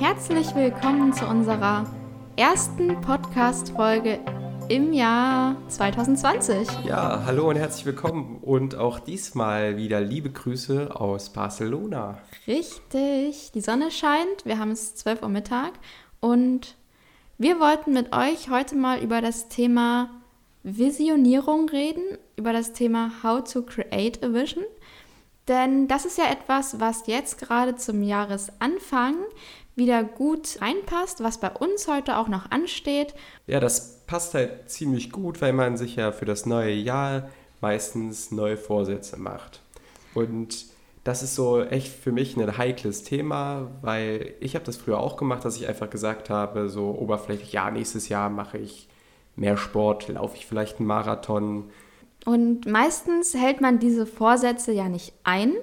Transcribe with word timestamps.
Herzlich 0.00 0.54
willkommen 0.54 1.12
zu 1.12 1.26
unserer 1.26 1.84
ersten 2.36 3.00
Podcast-Folge 3.00 4.20
im 4.68 4.92
Jahr 4.92 5.56
2020. 5.66 6.84
Ja, 6.84 7.24
hallo 7.26 7.50
und 7.50 7.56
herzlich 7.56 7.84
willkommen 7.84 8.38
und 8.42 8.76
auch 8.76 9.00
diesmal 9.00 9.76
wieder 9.76 10.00
liebe 10.00 10.30
Grüße 10.30 10.94
aus 10.94 11.30
Barcelona. 11.30 12.18
Richtig, 12.46 13.50
die 13.52 13.60
Sonne 13.60 13.90
scheint, 13.90 14.44
wir 14.44 14.60
haben 14.60 14.70
es 14.70 14.94
12 14.94 15.22
Uhr 15.22 15.30
Mittag 15.30 15.72
und 16.20 16.76
wir 17.36 17.58
wollten 17.58 17.92
mit 17.92 18.14
euch 18.14 18.50
heute 18.50 18.76
mal 18.76 19.02
über 19.02 19.20
das 19.20 19.48
Thema 19.48 20.10
Visionierung 20.62 21.68
reden, 21.70 22.04
über 22.36 22.52
das 22.52 22.72
Thema 22.72 23.10
How 23.24 23.42
to 23.42 23.62
Create 23.62 24.22
a 24.22 24.32
Vision. 24.32 24.62
Denn 25.48 25.88
das 25.88 26.04
ist 26.04 26.18
ja 26.18 26.30
etwas, 26.30 26.78
was 26.78 27.08
jetzt 27.08 27.38
gerade 27.38 27.74
zum 27.74 28.02
Jahresanfang 28.02 29.16
wieder 29.78 30.04
gut 30.04 30.60
reinpasst, 30.60 31.22
was 31.22 31.38
bei 31.38 31.50
uns 31.50 31.88
heute 31.88 32.18
auch 32.18 32.28
noch 32.28 32.50
ansteht. 32.50 33.14
Ja, 33.46 33.60
das 33.60 34.00
passt 34.06 34.34
halt 34.34 34.68
ziemlich 34.70 35.10
gut, 35.10 35.40
weil 35.40 35.52
man 35.52 35.76
sich 35.76 35.96
ja 35.96 36.12
für 36.12 36.24
das 36.24 36.44
neue 36.44 36.74
Jahr 36.74 37.30
meistens 37.60 38.30
neue 38.30 38.56
Vorsätze 38.56 39.16
macht. 39.16 39.60
Und 40.14 40.66
das 41.04 41.22
ist 41.22 41.34
so 41.34 41.62
echt 41.62 41.88
für 41.88 42.12
mich 42.12 42.36
ein 42.36 42.58
heikles 42.58 43.02
Thema, 43.02 43.70
weil 43.80 44.34
ich 44.40 44.54
habe 44.54 44.64
das 44.64 44.76
früher 44.76 44.98
auch 44.98 45.16
gemacht, 45.16 45.44
dass 45.44 45.56
ich 45.56 45.66
einfach 45.66 45.88
gesagt 45.88 46.28
habe, 46.28 46.68
so 46.68 46.90
oberflächlich, 46.90 47.52
ja, 47.52 47.70
nächstes 47.70 48.08
Jahr 48.08 48.28
mache 48.28 48.58
ich 48.58 48.88
mehr 49.36 49.56
Sport, 49.56 50.08
laufe 50.08 50.36
ich 50.36 50.46
vielleicht 50.46 50.78
einen 50.78 50.86
Marathon. 50.86 51.70
Und 52.26 52.66
meistens 52.66 53.34
hält 53.34 53.60
man 53.60 53.78
diese 53.78 54.04
Vorsätze 54.04 54.72
ja 54.72 54.88
nicht 54.88 55.14
ein, 55.24 55.54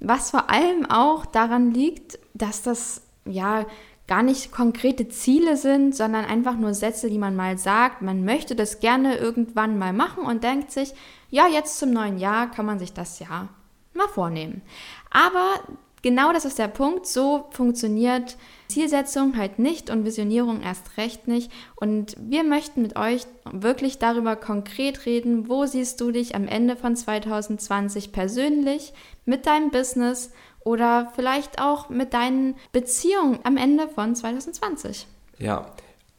was 0.00 0.30
vor 0.30 0.50
allem 0.50 0.84
auch 0.90 1.24
daran 1.24 1.70
liegt, 1.70 2.18
dass 2.34 2.60
das 2.60 3.02
ja 3.24 3.66
gar 4.06 4.22
nicht 4.22 4.52
konkrete 4.52 5.08
Ziele 5.08 5.56
sind, 5.56 5.94
sondern 5.94 6.24
einfach 6.24 6.56
nur 6.56 6.74
Sätze, 6.74 7.08
die 7.08 7.18
man 7.18 7.36
mal 7.36 7.56
sagt. 7.56 8.02
Man 8.02 8.24
möchte 8.24 8.54
das 8.54 8.80
gerne 8.80 9.16
irgendwann 9.16 9.78
mal 9.78 9.92
machen 9.92 10.24
und 10.24 10.44
denkt 10.44 10.70
sich, 10.70 10.92
ja, 11.30 11.46
jetzt 11.48 11.78
zum 11.78 11.90
neuen 11.90 12.18
Jahr 12.18 12.50
kann 12.50 12.66
man 12.66 12.78
sich 12.78 12.92
das 12.92 13.18
ja 13.18 13.48
mal 13.94 14.08
vornehmen. 14.08 14.62
Aber 15.10 15.60
genau 16.02 16.32
das 16.32 16.44
ist 16.44 16.58
der 16.58 16.68
Punkt. 16.68 17.06
So 17.06 17.46
funktioniert 17.50 18.36
Zielsetzung 18.68 19.36
halt 19.36 19.58
nicht 19.58 19.88
und 19.88 20.04
Visionierung 20.04 20.60
erst 20.60 20.98
recht 20.98 21.26
nicht. 21.26 21.50
Und 21.76 22.16
wir 22.20 22.44
möchten 22.44 22.82
mit 22.82 22.96
euch 22.96 23.26
wirklich 23.50 23.98
darüber 23.98 24.36
konkret 24.36 25.06
reden, 25.06 25.48
wo 25.48 25.64
siehst 25.64 26.00
du 26.00 26.10
dich 26.10 26.34
am 26.34 26.46
Ende 26.46 26.76
von 26.76 26.94
2020 26.94 28.12
persönlich 28.12 28.92
mit 29.24 29.46
deinem 29.46 29.70
Business 29.70 30.30
oder 30.64 31.12
vielleicht 31.14 31.60
auch 31.60 31.88
mit 31.90 32.14
deinen 32.14 32.56
Beziehungen 32.72 33.38
am 33.44 33.56
Ende 33.56 33.88
von 33.88 34.16
2020. 34.16 35.06
Ja, 35.38 35.66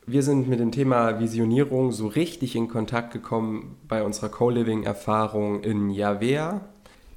wir 0.06 0.22
sind 0.22 0.48
mit 0.48 0.60
dem 0.60 0.72
Thema 0.72 1.20
Visionierung 1.20 1.92
so 1.92 2.08
richtig 2.08 2.56
in 2.56 2.68
Kontakt 2.68 3.12
gekommen 3.12 3.78
bei 3.88 4.04
unserer 4.04 4.30
Co-Living-Erfahrung 4.30 5.64
in 5.64 5.90
Javea. 5.90 6.62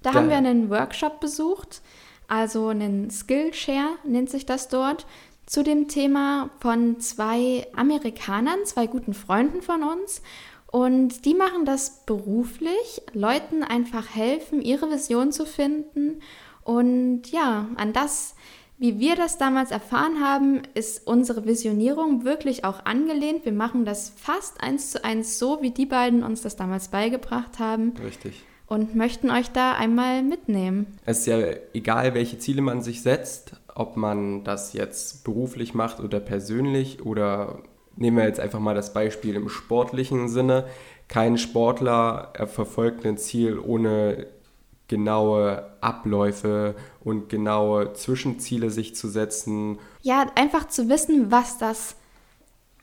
Da, 0.02 0.10
da 0.10 0.14
haben 0.14 0.30
wir 0.30 0.36
einen 0.36 0.70
Workshop 0.70 1.20
besucht, 1.20 1.82
also 2.28 2.68
einen 2.68 3.10
Skillshare 3.10 3.96
nennt 4.04 4.30
sich 4.30 4.46
das 4.46 4.68
dort, 4.68 5.06
zu 5.44 5.62
dem 5.62 5.88
Thema 5.88 6.50
von 6.60 7.00
zwei 7.00 7.66
Amerikanern, 7.74 8.64
zwei 8.64 8.86
guten 8.86 9.14
Freunden 9.14 9.62
von 9.62 9.82
uns. 9.82 10.22
Und 10.70 11.24
die 11.24 11.34
machen 11.34 11.64
das 11.64 12.04
beruflich, 12.04 13.02
Leuten 13.12 13.64
einfach 13.64 14.14
helfen, 14.14 14.60
ihre 14.60 14.90
Vision 14.90 15.32
zu 15.32 15.46
finden 15.46 16.20
und 16.69 17.22
ja, 17.33 17.66
an 17.77 17.94
das, 17.94 18.34
wie 18.77 18.98
wir 18.98 19.16
das 19.16 19.38
damals 19.38 19.70
erfahren 19.70 20.20
haben, 20.20 20.61
ist 20.75 21.06
unsere 21.06 21.47
Visionierung 21.47 22.27
wirklich 22.27 22.62
auch 22.66 22.84
angelehnt. 22.84 23.47
Wir 23.47 23.54
machen 23.54 23.87
das 23.87 24.12
fast 24.15 24.62
eins 24.62 24.91
zu 24.91 25.03
eins 25.03 25.38
so, 25.38 25.62
wie 25.62 25.70
die 25.70 25.87
beiden 25.87 26.22
uns 26.22 26.42
das 26.42 26.56
damals 26.56 26.88
beigebracht 26.88 27.59
haben. 27.59 27.94
Richtig. 28.04 28.44
Und 28.66 28.94
möchten 28.94 29.31
euch 29.31 29.48
da 29.48 29.72
einmal 29.72 30.22
mitnehmen. 30.22 30.98
Es 31.06 31.20
ist 31.20 31.26
ja 31.28 31.38
egal, 31.72 32.12
welche 32.12 32.38
Ziele 32.38 32.60
man 32.60 32.82
sich 32.82 33.00
setzt, 33.00 33.54
ob 33.75 33.97
man 33.97 34.44
das 34.44 34.75
jetzt 34.75 35.25
beruflich 35.25 35.72
macht 35.72 36.00
oder 36.00 36.21
persönlich 36.21 37.00
oder 37.03 37.62
nehmen 37.97 38.19
wir 38.19 38.25
jetzt 38.25 38.41
einfach 38.41 38.60
mal 38.60 38.75
das 38.75 38.92
Beispiel 38.92 39.37
im 39.37 39.48
sportlichen 39.48 40.28
Sinne. 40.28 40.66
Kein 41.09 41.38
Sportler 41.38 42.34
verfolgt 42.44 43.06
ein 43.06 43.16
Ziel 43.16 43.59
ohne 43.59 44.26
genaue 44.88 45.71
Abläufe 45.81 46.75
und 47.00 47.28
genaue 47.28 47.93
Zwischenziele 47.93 48.71
sich 48.71 48.97
zu 48.97 49.09
setzen. 49.09 49.78
Ja, 50.03 50.26
einfach 50.34 50.69
zu 50.69 50.88
wissen, 50.88 51.31
was 51.31 51.59
das 51.59 51.97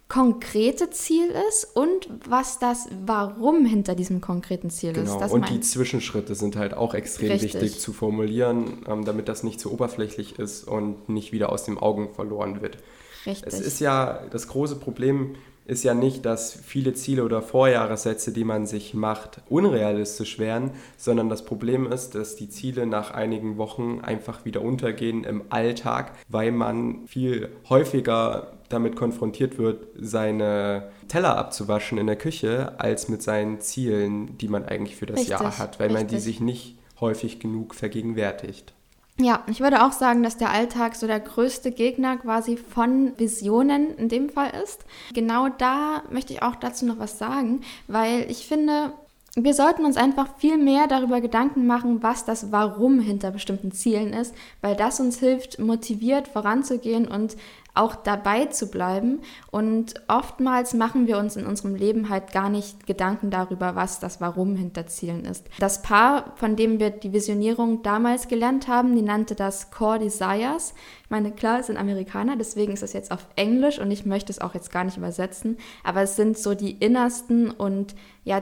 konkrete 0.07 0.91
Ziel 0.91 1.33
ist 1.49 1.65
und 1.75 2.09
was 2.27 2.59
das 2.59 2.87
Warum 3.05 3.65
hinter 3.65 3.95
diesem 3.95 4.21
konkreten 4.21 4.69
Ziel 4.69 4.93
genau. 4.93 5.13
ist. 5.13 5.19
Das 5.19 5.31
und 5.31 5.49
die 5.49 5.61
Zwischenschritte 5.61 6.35
sind 6.35 6.55
halt 6.55 6.75
auch 6.75 6.93
extrem 6.93 7.31
Richtig. 7.31 7.55
wichtig 7.55 7.79
zu 7.79 7.91
formulieren, 7.91 8.85
ähm, 8.87 9.03
damit 9.03 9.27
das 9.27 9.43
nicht 9.43 9.59
zu 9.59 9.73
oberflächlich 9.73 10.37
ist 10.37 10.67
und 10.67 11.09
nicht 11.09 11.31
wieder 11.31 11.51
aus 11.51 11.63
den 11.63 11.79
Augen 11.79 12.13
verloren 12.13 12.61
wird. 12.61 12.77
Richtig. 13.25 13.51
Es 13.51 13.59
ist 13.59 13.79
ja 13.79 14.21
das 14.29 14.47
große 14.47 14.75
Problem 14.75 15.35
ist 15.65 15.83
ja 15.83 15.93
nicht, 15.93 16.25
dass 16.25 16.53
viele 16.53 16.93
Ziele 16.93 17.23
oder 17.23 17.41
Vorjahressätze, 17.41 18.31
die 18.31 18.43
man 18.43 18.67
sich 18.67 18.93
macht, 18.93 19.41
unrealistisch 19.49 20.37
wären, 20.37 20.71
sondern 20.95 21.27
das 21.27 21.43
Problem 21.43 21.91
ist, 21.91 22.13
dass 22.13 22.35
die 22.35 22.49
Ziele 22.49 22.85
nach 22.85 23.11
einigen 23.11 23.57
Wochen 23.57 23.99
einfach 24.01 24.45
wieder 24.45 24.61
untergehen 24.61 25.23
im 25.23 25.43
Alltag, 25.49 26.11
weil 26.29 26.51
man 26.51 27.07
viel 27.07 27.49
häufiger 27.67 28.53
damit 28.69 28.95
konfrontiert 28.95 29.57
wird, 29.57 29.87
seine 29.99 30.91
Teller 31.07 31.37
abzuwaschen 31.37 31.97
in 31.97 32.07
der 32.07 32.15
Küche, 32.15 32.79
als 32.79 33.09
mit 33.09 33.21
seinen 33.21 33.59
Zielen, 33.59 34.37
die 34.37 34.47
man 34.47 34.65
eigentlich 34.65 34.95
für 34.95 35.05
das 35.05 35.17
richtig, 35.17 35.31
Jahr 35.31 35.57
hat, 35.57 35.79
weil 35.79 35.87
richtig. 35.87 36.03
man 36.03 36.07
die 36.07 36.19
sich 36.19 36.39
nicht 36.39 36.77
häufig 36.99 37.39
genug 37.39 37.75
vergegenwärtigt. 37.75 38.73
Ja, 39.17 39.45
ich 39.47 39.61
würde 39.61 39.85
auch 39.85 39.93
sagen, 39.93 40.23
dass 40.23 40.35
der 40.37 40.49
Alltag 40.51 40.95
so 40.95 41.07
der 41.07 41.21
größte 41.21 41.71
Gegner 41.71 42.17
quasi 42.17 42.57
von 42.57 43.17
Visionen 43.17 43.95
in 43.97 44.09
dem 44.09 44.29
Fall 44.29 44.51
ist. 44.61 44.83
Genau 45.13 45.47
da 45.47 46.03
möchte 46.09 46.33
ich 46.33 46.41
auch 46.41 46.55
dazu 46.55 46.85
noch 46.85 46.99
was 46.99 47.17
sagen, 47.17 47.61
weil 47.87 48.29
ich 48.29 48.45
finde, 48.45 48.91
wir 49.35 49.53
sollten 49.53 49.83
uns 49.83 49.97
einfach 49.97 50.37
viel 50.37 50.57
mehr 50.57 50.87
darüber 50.87 51.19
Gedanken 51.19 51.67
machen, 51.67 52.01
was 52.01 52.23
das 52.23 52.53
Warum 52.53 53.01
hinter 53.01 53.31
bestimmten 53.31 53.71
Zielen 53.73 54.13
ist, 54.13 54.33
weil 54.61 54.75
das 54.75 55.01
uns 55.01 55.19
hilft, 55.19 55.59
motiviert 55.59 56.29
voranzugehen 56.29 57.05
und 57.05 57.35
auch 57.73 57.95
dabei 57.95 58.45
zu 58.45 58.71
bleiben. 58.71 59.19
Und 59.51 59.95
oftmals 60.07 60.73
machen 60.73 61.07
wir 61.07 61.17
uns 61.17 61.35
in 61.35 61.45
unserem 61.45 61.75
Leben 61.75 62.07
halt 62.07 62.31
gar 62.31 62.49
nicht 62.49 62.87
Gedanken 62.87 63.29
darüber, 63.29 63.75
was 63.75 63.99
das 63.99 64.21
Warum 64.21 64.55
hinter 64.55 64.87
Zielen 64.87 65.25
ist. 65.25 65.45
Das 65.59 65.81
Paar, 65.81 66.33
von 66.37 66.55
dem 66.55 66.79
wir 66.79 66.89
die 66.89 67.11
Visionierung 67.11 67.83
damals 67.83 68.29
gelernt 68.29 68.69
haben, 68.69 68.95
die 68.95 69.01
nannte 69.01 69.35
das 69.35 69.69
Core 69.69 69.99
Desires. 69.99 70.73
Ich 71.03 71.09
meine, 71.09 71.31
klar, 71.31 71.59
es 71.59 71.67
sind 71.67 71.75
Amerikaner, 71.75 72.37
deswegen 72.37 72.71
ist 72.71 72.83
es 72.83 72.93
jetzt 72.93 73.11
auf 73.11 73.27
Englisch 73.35 73.79
und 73.79 73.91
ich 73.91 74.05
möchte 74.05 74.31
es 74.31 74.39
auch 74.39 74.53
jetzt 74.53 74.71
gar 74.71 74.85
nicht 74.85 74.97
übersetzen, 74.97 75.57
aber 75.83 76.01
es 76.01 76.15
sind 76.15 76.37
so 76.37 76.55
die 76.55 76.71
innersten 76.71 77.51
und 77.51 77.95
ja, 78.23 78.41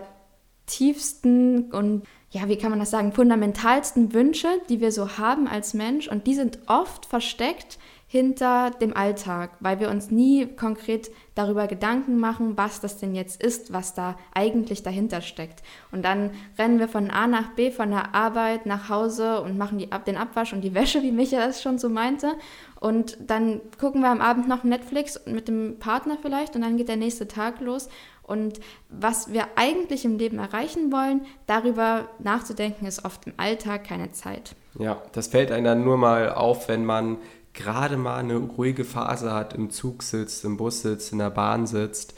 tiefsten 0.66 1.72
und 1.72 2.04
ja, 2.32 2.48
wie 2.48 2.58
kann 2.58 2.72
man 2.72 2.80
das 2.80 2.90
sagen, 2.90 3.14
fundamentalsten 3.14 4.14
Wünsche, 4.14 4.48
die 4.68 4.82
wir 4.82 4.92
so 4.92 5.18
haben 5.18 5.48
als 5.48 5.74
Mensch 5.74 6.08
und 6.08 6.26
die 6.26 6.34
sind 6.34 6.60
oft 6.68 7.06
versteckt 7.06 7.78
hinter 8.14 8.70
dem 8.70 8.96
Alltag, 8.96 9.52
weil 9.60 9.80
wir 9.80 9.90
uns 9.90 10.12
nie 10.12 10.46
konkret 10.46 11.10
darüber 11.34 11.66
Gedanken 11.66 12.20
machen, 12.20 12.56
was 12.58 12.80
das 12.80 13.00
denn 13.00 13.16
jetzt 13.16 13.42
ist, 13.42 13.74
was 13.74 13.96
da 13.96 14.20
eigentlich 14.36 14.84
dahinter 14.84 15.22
steckt. 15.22 15.64
Und 15.92 16.06
dann 16.06 16.30
rennen 16.60 16.78
wir 16.78 16.88
von 16.88 17.10
A 17.10 17.26
nach 17.26 17.56
B, 17.56 17.72
von 17.72 17.90
der 17.90 18.14
Arbeit 18.14 18.68
nach 18.68 18.88
Hause 18.88 19.42
und 19.42 19.58
machen 19.58 19.80
die, 19.80 19.90
den 20.06 20.18
Abwasch 20.18 20.54
und 20.54 20.62
die 20.62 20.76
Wäsche, 20.76 21.02
wie 21.02 21.12
Micha 21.12 21.44
es 21.44 21.64
schon 21.64 21.80
so 21.80 21.90
meinte. 21.90 22.34
Und 22.80 23.18
dann 23.20 23.62
gucken 23.80 24.02
wir 24.02 24.12
am 24.12 24.22
Abend 24.22 24.48
noch 24.48 24.64
Netflix 24.64 25.20
mit 25.26 25.48
dem 25.48 25.80
Partner 25.80 26.20
vielleicht 26.22 26.56
und 26.56 26.62
dann 26.62 26.78
geht 26.78 26.90
der 26.90 26.98
nächste 26.98 27.28
Tag 27.28 27.62
los. 27.62 27.90
Und 28.24 28.60
was 28.90 29.34
wir 29.34 29.48
eigentlich 29.56 30.06
im 30.06 30.18
Leben 30.18 30.40
erreichen 30.40 30.92
wollen, 30.92 31.26
darüber 31.46 32.08
nachzudenken, 32.20 32.86
ist 32.86 33.04
oft 33.04 33.28
im 33.28 33.34
Alltag 33.38 33.84
keine 33.84 34.12
Zeit. 34.12 34.56
Ja, 34.80 35.02
das 35.12 35.28
fällt 35.28 35.52
einem 35.52 35.66
dann 35.66 35.84
nur 35.84 35.98
mal 35.98 36.34
auf, 36.34 36.70
wenn 36.70 36.86
man 36.86 37.18
gerade 37.54 37.98
mal 37.98 38.18
eine 38.18 38.38
ruhige 38.38 38.86
Phase 38.86 39.34
hat, 39.34 39.54
im 39.54 39.70
Zug 39.70 40.04
sitzt, 40.04 40.44
im 40.46 40.58
Bus 40.58 40.82
sitzt, 40.82 41.12
in 41.12 41.20
der 41.20 41.30
Bahn 41.30 41.68
sitzt 41.68 42.16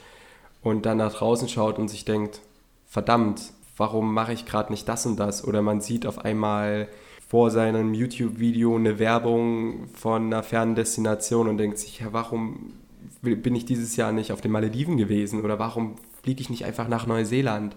und 0.61 0.85
dann 0.85 0.97
nach 0.97 1.13
draußen 1.13 1.49
schaut 1.49 1.77
und 1.77 1.89
sich 1.89 2.05
denkt, 2.05 2.41
verdammt, 2.87 3.51
warum 3.75 4.13
mache 4.13 4.33
ich 4.33 4.45
gerade 4.45 4.71
nicht 4.71 4.87
das 4.87 5.05
und 5.05 5.17
das? 5.17 5.43
Oder 5.43 5.61
man 5.61 5.81
sieht 5.81 6.05
auf 6.05 6.19
einmal 6.19 6.87
vor 7.27 7.51
seinem 7.51 7.93
YouTube-Video 7.93 8.75
eine 8.75 8.99
Werbung 8.99 9.89
von 9.93 10.25
einer 10.25 10.43
fernen 10.43 10.75
Destination 10.75 11.49
und 11.49 11.57
denkt 11.57 11.79
sich, 11.79 11.99
ja, 11.99 12.07
warum 12.11 12.73
bin 13.25 13.55
ich 13.55 13.65
dieses 13.65 13.95
Jahr 13.95 14.11
nicht 14.11 14.31
auf 14.31 14.41
den 14.41 14.51
Malediven 14.51 14.97
gewesen 14.97 15.43
oder 15.43 15.59
warum 15.59 15.95
fliege 16.23 16.41
ich 16.41 16.49
nicht 16.49 16.65
einfach 16.65 16.87
nach 16.87 17.07
Neuseeland? 17.07 17.75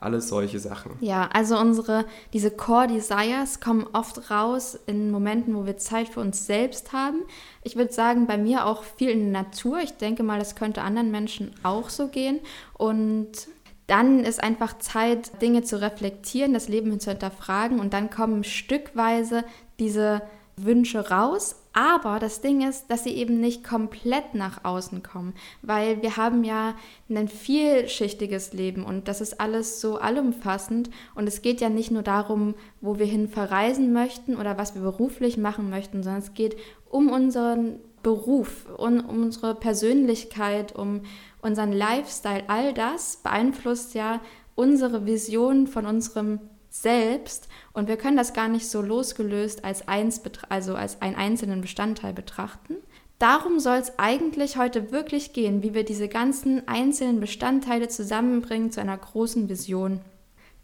alles 0.00 0.28
solche 0.28 0.58
Sachen. 0.58 0.92
Ja, 1.00 1.28
also 1.32 1.58
unsere, 1.58 2.06
diese 2.32 2.50
Core 2.50 2.88
Desires 2.88 3.60
kommen 3.60 3.86
oft 3.92 4.30
raus 4.30 4.78
in 4.86 5.10
Momenten, 5.10 5.54
wo 5.54 5.66
wir 5.66 5.76
Zeit 5.76 6.08
für 6.08 6.20
uns 6.20 6.46
selbst 6.46 6.92
haben. 6.92 7.22
Ich 7.62 7.76
würde 7.76 7.92
sagen, 7.92 8.26
bei 8.26 8.38
mir 8.38 8.66
auch 8.66 8.82
viel 8.82 9.10
in 9.10 9.32
der 9.32 9.42
Natur. 9.42 9.80
Ich 9.80 9.92
denke 9.92 10.22
mal, 10.22 10.38
das 10.38 10.56
könnte 10.56 10.82
anderen 10.82 11.10
Menschen 11.10 11.54
auch 11.62 11.90
so 11.90 12.08
gehen. 12.08 12.40
Und 12.74 13.48
dann 13.86 14.20
ist 14.20 14.42
einfach 14.42 14.78
Zeit, 14.78 15.42
Dinge 15.42 15.62
zu 15.62 15.80
reflektieren, 15.80 16.54
das 16.54 16.68
Leben 16.68 16.98
zu 17.00 17.10
hinterfragen 17.10 17.80
und 17.80 17.92
dann 17.92 18.08
kommen 18.08 18.44
stückweise 18.44 19.44
diese 19.80 20.22
Wünsche 20.64 21.10
raus. 21.10 21.56
Aber 21.72 22.18
das 22.18 22.40
Ding 22.40 22.68
ist, 22.68 22.90
dass 22.90 23.04
sie 23.04 23.14
eben 23.14 23.38
nicht 23.40 23.62
komplett 23.62 24.34
nach 24.34 24.64
außen 24.64 25.04
kommen, 25.04 25.34
weil 25.62 26.02
wir 26.02 26.16
haben 26.16 26.42
ja 26.42 26.74
ein 27.08 27.28
vielschichtiges 27.28 28.52
Leben 28.52 28.84
und 28.84 29.06
das 29.06 29.20
ist 29.20 29.40
alles 29.40 29.80
so 29.80 29.98
allumfassend 29.98 30.90
und 31.14 31.28
es 31.28 31.42
geht 31.42 31.60
ja 31.60 31.68
nicht 31.68 31.92
nur 31.92 32.02
darum, 32.02 32.54
wo 32.80 32.98
wir 32.98 33.06
hin 33.06 33.28
verreisen 33.28 33.92
möchten 33.92 34.34
oder 34.34 34.58
was 34.58 34.74
wir 34.74 34.82
beruflich 34.82 35.36
machen 35.36 35.70
möchten, 35.70 36.02
sondern 36.02 36.22
es 36.22 36.34
geht 36.34 36.56
um 36.88 37.08
unseren 37.08 37.78
Beruf, 38.02 38.66
um, 38.76 38.98
um 39.00 39.22
unsere 39.22 39.54
Persönlichkeit, 39.54 40.74
um 40.74 41.02
unseren 41.40 41.72
Lifestyle. 41.72 42.44
All 42.48 42.74
das 42.74 43.18
beeinflusst 43.18 43.94
ja 43.94 44.20
unsere 44.54 45.06
Vision 45.06 45.66
von 45.66 45.86
unserem 45.86 46.40
selbst 46.70 47.48
und 47.72 47.88
wir 47.88 47.96
können 47.96 48.16
das 48.16 48.32
gar 48.32 48.48
nicht 48.48 48.68
so 48.68 48.80
losgelöst 48.80 49.64
als, 49.64 49.86
eins, 49.88 50.22
also 50.48 50.74
als 50.74 51.02
einen 51.02 51.16
einzelnen 51.16 51.60
Bestandteil 51.60 52.12
betrachten. 52.12 52.76
Darum 53.18 53.60
soll 53.60 53.76
es 53.76 53.98
eigentlich 53.98 54.56
heute 54.56 54.92
wirklich 54.92 55.34
gehen, 55.34 55.62
wie 55.62 55.74
wir 55.74 55.84
diese 55.84 56.08
ganzen 56.08 56.66
einzelnen 56.68 57.20
Bestandteile 57.20 57.88
zusammenbringen 57.88 58.70
zu 58.70 58.80
einer 58.80 58.96
großen 58.96 59.48
Vision. 59.50 60.00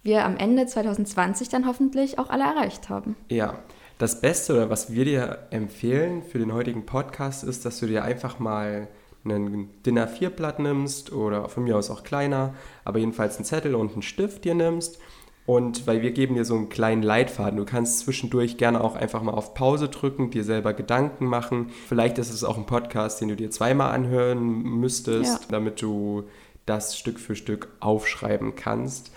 Wir 0.02 0.24
am 0.24 0.36
Ende 0.38 0.66
2020 0.66 1.48
dann 1.48 1.66
hoffentlich 1.66 2.18
auch 2.18 2.30
alle 2.30 2.44
erreicht 2.44 2.88
haben. 2.88 3.16
Ja, 3.28 3.58
das 3.98 4.20
Beste 4.20 4.54
oder 4.54 4.70
was 4.70 4.92
wir 4.92 5.04
dir 5.04 5.48
empfehlen 5.50 6.22
für 6.22 6.38
den 6.38 6.54
heutigen 6.54 6.86
Podcast 6.86 7.44
ist, 7.44 7.66
dass 7.66 7.80
du 7.80 7.86
dir 7.86 8.04
einfach 8.04 8.38
mal 8.38 8.88
einen 9.24 9.82
Dinner 9.82 10.04
a 10.04 10.06
4 10.06 10.30
Blatt 10.30 10.58
nimmst 10.58 11.12
oder 11.12 11.48
von 11.48 11.64
mir 11.64 11.76
aus 11.76 11.90
auch 11.90 12.04
kleiner, 12.04 12.54
aber 12.84 13.00
jedenfalls 13.00 13.36
einen 13.36 13.44
Zettel 13.44 13.74
und 13.74 13.92
einen 13.92 14.02
Stift 14.02 14.44
dir 14.44 14.54
nimmst 14.54 14.98
und 15.46 15.87
weil 15.87 16.02
wir 16.02 16.10
geben 16.10 16.34
dir 16.34 16.44
so 16.44 16.56
einen 16.56 16.69
kleinen 16.69 17.02
Leitfaden. 17.02 17.56
Du 17.56 17.64
kannst 17.64 18.00
zwischendurch 18.00 18.56
gerne 18.56 18.82
auch 18.82 18.96
einfach 18.96 19.22
mal 19.22 19.32
auf 19.32 19.54
Pause 19.54 19.88
drücken, 19.88 20.31
dir 20.31 20.43
selber 20.43 20.75
Gedanken 20.75 21.26
machen. 21.26 21.70
Vielleicht 21.88 22.19
ist 22.19 22.31
es 22.32 22.43
auch 22.43 22.58
ein 22.58 22.66
Podcast, 22.66 23.20
den 23.20 23.28
du 23.28 23.37
dir 23.37 23.50
zweimal 23.50 23.94
anhören 23.94 24.62
müsstest, 24.62 25.43
ja. 25.43 25.48
damit 25.50 25.81
du 25.81 26.25
das 26.66 26.98
Stück 26.98 27.20
für 27.20 27.37
Stück 27.37 27.69
aufschreiben 27.78 28.56
kannst. 28.56 29.12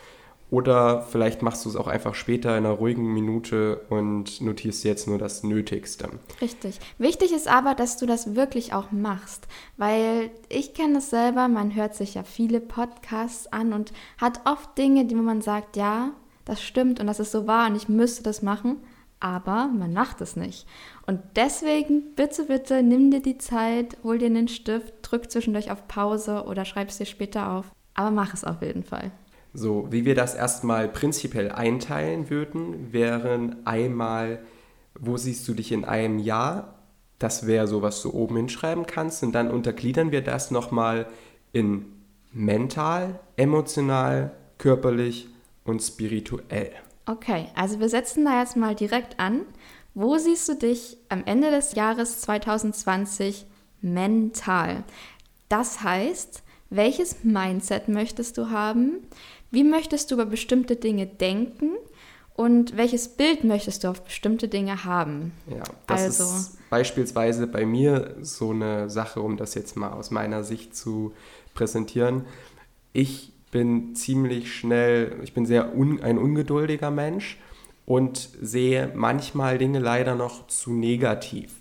Oder 0.52 1.04
vielleicht 1.04 1.44
machst 1.44 1.66
du 1.66 1.70
es 1.70 1.76
auch 1.76 1.88
einfach 1.88 2.16
später 2.16 2.58
in 2.58 2.66
einer 2.66 2.74
ruhigen 2.74 3.14
Minute 3.14 3.82
und 3.90 4.42
notierst 4.42 4.84
jetzt 4.84 5.08
nur 5.08 5.20
das 5.20 5.44
Nötigste. 5.44 6.10
Richtig. 6.42 6.80
Wichtig 6.98 7.34
ist 7.34 7.48
aber, 7.48 7.76
dass 7.76 7.98
du 7.98 8.08
das 8.08 8.36
wirklich 8.36 8.74
auch 8.74 8.92
machst, 8.92 9.48
weil 9.78 10.32
ich 10.50 10.74
kenne 10.74 10.98
es 10.98 11.12
selber, 11.12 11.48
man 11.48 11.76
hört 11.76 11.94
sich 11.94 12.16
ja 12.16 12.24
viele 12.24 12.62
Podcasts 12.62 13.48
an 13.54 13.74
und 13.74 13.94
hat 14.18 14.42
oft 14.46 14.76
Dinge, 14.78 15.06
die 15.06 15.16
man 15.16 15.42
sagt, 15.42 15.78
ja, 15.78 16.12
das 16.46 16.64
stimmt 16.64 17.00
und 17.00 17.06
das 17.06 17.20
ist 17.20 17.32
so 17.32 17.46
wahr 17.46 17.70
und 17.70 17.76
ich 17.76 17.88
müsste 17.88 18.24
das 18.24 18.42
machen, 18.42 18.78
aber 19.20 19.68
man 19.68 19.94
macht 19.94 20.20
es 20.22 20.36
nicht. 20.36 20.66
Und 21.06 21.20
deswegen, 21.36 22.16
bitte, 22.16 22.46
bitte, 22.46 22.82
nimm 22.82 23.12
dir 23.12 23.22
die 23.22 23.38
Zeit, 23.38 23.98
hol 24.04 24.18
dir 24.18 24.28
einen 24.28 24.48
Stift, 24.48 24.94
drück 25.04 25.30
zwischendurch 25.30 25.70
auf 25.70 25.88
Pause 25.88 26.46
oder 26.48 26.66
schreib 26.66 26.90
es 26.90 26.98
dir 26.98 27.06
später 27.06 27.52
auf, 27.52 27.72
aber 27.94 28.10
mach 28.10 28.34
es 28.34 28.44
auf 28.44 28.64
jeden 28.64 28.84
Fall. 28.84 29.12
So, 29.54 29.88
wie 29.92 30.06
wir 30.06 30.16
das 30.16 30.36
erstmal 30.36 30.88
prinzipiell 30.88 31.52
einteilen 31.52 32.30
würden, 32.30 32.94
wären 32.94 33.66
einmal, 33.66 34.40
wo 35.00 35.18
siehst 35.18 35.48
du 35.48 35.54
dich 35.54 35.72
in 35.72 35.86
einem 35.86 36.20
Jahr? 36.20 36.76
Das 37.18 37.48
wäre 37.48 37.68
so, 37.68 37.82
was 37.82 38.02
du 38.02 38.14
oben 38.14 38.38
hinschreiben 38.38 38.86
kannst. 38.86 39.24
Und 39.24 39.34
dann 39.34 39.50
untergliedern 39.50 40.12
wir 40.12 40.22
das 40.22 40.52
nochmal 40.52 41.08
in 41.52 41.86
mental, 42.32 43.20
emotional, 43.38 44.32
körperlich 44.58 45.28
und 45.64 45.82
spirituell. 45.82 46.72
Okay, 47.06 47.48
also 47.56 47.80
wir 47.80 47.90
setzen 47.90 48.26
da 48.26 48.40
jetzt 48.40 48.56
mal 48.56 48.76
direkt 48.76 49.20
an. 49.20 49.42
Wo 49.96 50.18
siehst 50.18 50.48
du 50.48 50.54
dich 50.54 50.98
am 51.10 51.24
Ende 51.26 51.50
des 51.50 51.74
Jahres 51.74 52.22
2020 52.22 53.48
mental? 53.82 54.84
Das 55.50 55.82
heißt, 55.82 56.44
welches 56.70 57.24
Mindset 57.24 57.88
möchtest 57.88 58.38
du 58.38 58.52
haben? 58.52 59.08
Wie 59.52 59.64
möchtest 59.64 60.12
du 60.12 60.16
über 60.16 60.26
bestimmte 60.26 60.76
Dinge 60.76 61.08
denken? 61.08 61.72
Und 62.36 62.78
welches 62.78 63.10
Bild 63.10 63.44
möchtest 63.44 63.84
du 63.84 63.90
auf 63.90 64.02
bestimmte 64.04 64.48
Dinge 64.48 64.86
haben? 64.86 65.34
Ja, 65.50 65.64
das 65.88 66.04
also, 66.04 66.24
ist 66.24 66.70
beispielsweise 66.70 67.48
bei 67.48 67.66
mir 67.66 68.16
so 68.22 68.52
eine 68.52 68.90
Sache, 68.90 69.22
um 69.22 69.36
das 69.36 69.56
jetzt 69.56 69.76
mal 69.76 69.92
aus 69.92 70.10
meiner 70.10 70.44
Sicht 70.46 70.74
zu 70.74 71.12
präsentieren. 71.54 72.26
Ich 72.94 73.34
bin 73.52 73.96
ziemlich 73.96 74.54
schnell, 74.54 75.18
ich 75.24 75.34
bin 75.34 75.46
sehr 75.46 75.76
un, 75.76 76.02
ein 76.02 76.18
ungeduldiger 76.18 76.92
Mensch 76.92 77.38
und 77.86 78.30
sehe 78.42 78.92
manchmal 78.96 79.58
Dinge 79.58 79.80
leider 79.80 80.16
noch 80.16 80.48
zu 80.48 80.72
negativ. 80.72 81.52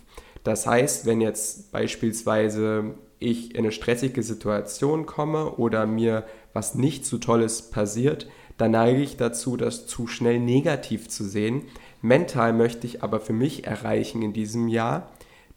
Das 0.44 0.66
heißt, 0.66 1.06
wenn 1.06 1.20
jetzt 1.20 1.72
beispielsweise 1.72 2.94
ich 3.18 3.54
in 3.54 3.62
eine 3.64 3.72
stressige 3.72 4.22
Situation 4.22 5.06
komme 5.06 5.56
oder 5.56 5.86
mir 5.86 6.24
was 6.52 6.74
nicht 6.74 7.06
so 7.06 7.18
Tolles 7.18 7.70
passiert, 7.70 8.28
dann 8.56 8.72
neige 8.72 9.00
ich 9.00 9.16
dazu, 9.16 9.56
das 9.56 9.86
zu 9.86 10.06
schnell 10.06 10.40
negativ 10.40 11.08
zu 11.08 11.24
sehen. 11.24 11.62
Mental 12.02 12.52
möchte 12.52 12.86
ich 12.86 13.02
aber 13.02 13.20
für 13.20 13.32
mich 13.32 13.66
erreichen 13.66 14.22
in 14.22 14.32
diesem 14.32 14.68
Jahr, 14.68 15.10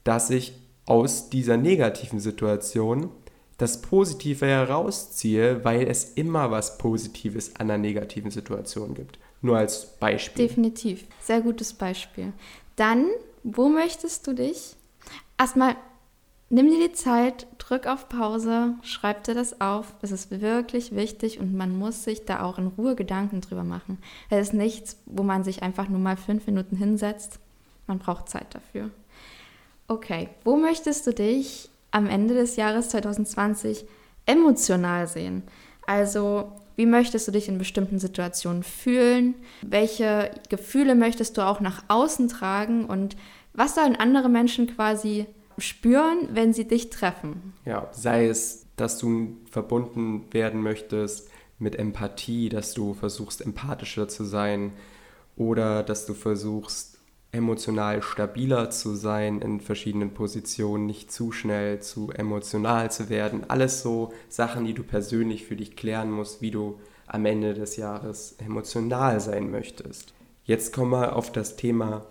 dass 0.04 0.30
ich 0.30 0.54
aus 0.86 1.30
dieser 1.30 1.58
negativen 1.58 2.20
Situation 2.20 3.10
das 3.58 3.82
Positive 3.82 4.46
herausziehe, 4.46 5.64
weil 5.64 5.88
es 5.88 6.14
immer 6.14 6.50
was 6.52 6.78
Positives 6.78 7.56
an 7.56 7.70
einer 7.70 7.78
negativen 7.78 8.32
Situation 8.32 8.94
gibt. 8.94 9.20
Nur 9.42 9.58
als 9.58 9.98
Beispiel. 10.00 10.48
Definitiv. 10.48 11.06
Sehr 11.20 11.42
gutes 11.42 11.74
Beispiel. 11.74 12.34
Dann, 12.76 13.08
wo 13.44 13.70
möchtest 13.70 14.26
du 14.28 14.34
dich? 14.34 14.76
Erstmal 15.38 15.76
Nimm 16.54 16.70
dir 16.70 16.90
die 16.90 16.94
Zeit, 16.94 17.48
drück 17.72 17.88
auf 17.88 18.10
Pause, 18.10 18.74
schreib 18.84 19.24
dir 19.24 19.34
das 19.34 19.62
auf. 19.62 19.94
Das 20.02 20.12
ist 20.12 20.30
wirklich 20.42 20.94
wichtig 20.94 21.40
und 21.40 21.56
man 21.56 21.78
muss 21.78 22.04
sich 22.04 22.26
da 22.26 22.44
auch 22.44 22.58
in 22.58 22.68
Ruhe 22.68 22.96
Gedanken 22.96 23.40
drüber 23.40 23.64
machen. 23.64 23.98
Es 24.30 24.50
ist 24.50 24.54
nichts, 24.54 24.98
wo 25.06 25.24
man 25.24 25.46
sich 25.46 25.64
einfach 25.64 25.88
nur 25.88 26.00
mal 26.00 26.18
fünf 26.18 26.48
Minuten 26.48 26.76
hinsetzt. 26.76 27.40
Man 27.88 27.98
braucht 27.98 28.28
Zeit 28.28 28.54
dafür. 28.54 28.90
Okay, 29.88 30.30
wo 30.44 30.58
möchtest 30.58 31.08
du 31.08 31.14
dich 31.14 31.70
am 31.92 32.08
Ende 32.08 32.34
des 32.34 32.58
Jahres 32.58 32.90
2020 32.90 33.86
emotional 34.26 35.08
sehen? 35.08 35.44
Also, 35.88 36.52
wie 36.76 36.86
möchtest 36.86 37.28
du 37.28 37.32
dich 37.32 37.48
in 37.48 37.58
bestimmten 37.58 38.00
Situationen 38.00 38.64
fühlen? 38.64 39.36
Welche 39.62 40.32
Gefühle 40.50 40.96
möchtest 40.96 41.38
du 41.38 41.42
auch 41.42 41.62
nach 41.62 41.84
außen 41.88 42.28
tragen? 42.28 42.86
Und 42.86 43.16
was 43.54 43.76
sollen 43.76 43.96
andere 43.96 44.30
Menschen 44.30 44.68
quasi 44.68 45.26
spüren, 45.58 46.30
wenn 46.34 46.54
sie 46.54 46.68
dich 46.68 46.90
treffen. 46.90 47.54
Ja, 47.66 47.90
sei 47.92 48.28
es, 48.28 48.66
dass 48.76 48.98
du 48.98 49.38
verbunden 49.50 50.26
werden 50.32 50.62
möchtest 50.62 51.30
mit 51.60 51.76
Empathie, 51.76 52.50
dass 52.50 52.74
du 52.74 52.94
versuchst, 52.94 53.42
empathischer 53.42 54.08
zu 54.08 54.24
sein 54.24 54.74
oder 55.36 55.84
dass 55.84 56.06
du 56.06 56.14
versuchst, 56.14 56.98
emotional 57.32 58.02
stabiler 58.02 58.70
zu 58.72 58.96
sein 58.96 59.42
in 59.42 59.62
verschiedenen 59.62 60.14
Positionen, 60.14 60.86
nicht 60.86 61.12
zu 61.12 61.32
schnell 61.32 61.80
zu 61.82 62.12
emotional 62.12 62.92
zu 62.92 63.10
werden. 63.10 63.50
Alles 63.50 63.82
so 63.82 64.12
Sachen, 64.28 64.66
die 64.66 64.74
du 64.74 64.84
persönlich 64.84 65.46
für 65.46 65.56
dich 65.56 65.76
klären 65.76 66.12
musst, 66.12 66.42
wie 66.42 66.52
du 66.52 66.80
am 67.08 67.26
Ende 67.26 67.54
des 67.54 67.78
Jahres 67.78 68.36
emotional 68.40 69.20
sein 69.20 69.50
möchtest. 69.52 70.14
Jetzt 70.44 70.74
kommen 70.74 70.92
wir 70.92 71.16
auf 71.16 71.32
das 71.32 71.56
Thema 71.56 72.06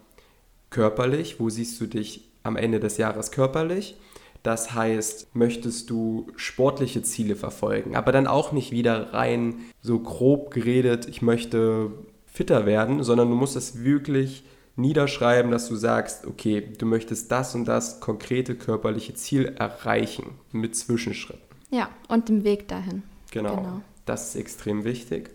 körperlich. 0.70 1.40
Wo 1.40 1.50
siehst 1.50 1.80
du 1.80 1.86
dich 1.86 2.29
am 2.42 2.56
Ende 2.56 2.80
des 2.80 2.96
Jahres 2.96 3.30
körperlich. 3.30 3.96
Das 4.42 4.74
heißt, 4.74 5.34
möchtest 5.36 5.90
du 5.90 6.28
sportliche 6.36 7.02
Ziele 7.02 7.36
verfolgen, 7.36 7.94
aber 7.94 8.10
dann 8.10 8.26
auch 8.26 8.52
nicht 8.52 8.72
wieder 8.72 9.12
rein 9.12 9.56
so 9.82 9.98
grob 9.98 10.50
geredet, 10.50 11.06
ich 11.06 11.20
möchte 11.20 11.90
fitter 12.26 12.64
werden, 12.64 13.02
sondern 13.02 13.28
du 13.28 13.36
musst 13.36 13.56
es 13.56 13.84
wirklich 13.84 14.44
niederschreiben, 14.76 15.50
dass 15.50 15.68
du 15.68 15.76
sagst, 15.76 16.26
okay, 16.26 16.72
du 16.78 16.86
möchtest 16.86 17.30
das 17.30 17.54
und 17.54 17.66
das 17.66 18.00
konkrete 18.00 18.54
körperliche 18.54 19.14
Ziel 19.14 19.56
erreichen 19.58 20.38
mit 20.52 20.74
Zwischenschritten. 20.74 21.42
Ja, 21.70 21.90
und 22.08 22.28
dem 22.28 22.44
Weg 22.44 22.68
dahin. 22.68 23.02
Genau, 23.30 23.56
genau. 23.56 23.80
das 24.06 24.30
ist 24.30 24.36
extrem 24.36 24.84
wichtig. 24.84 25.30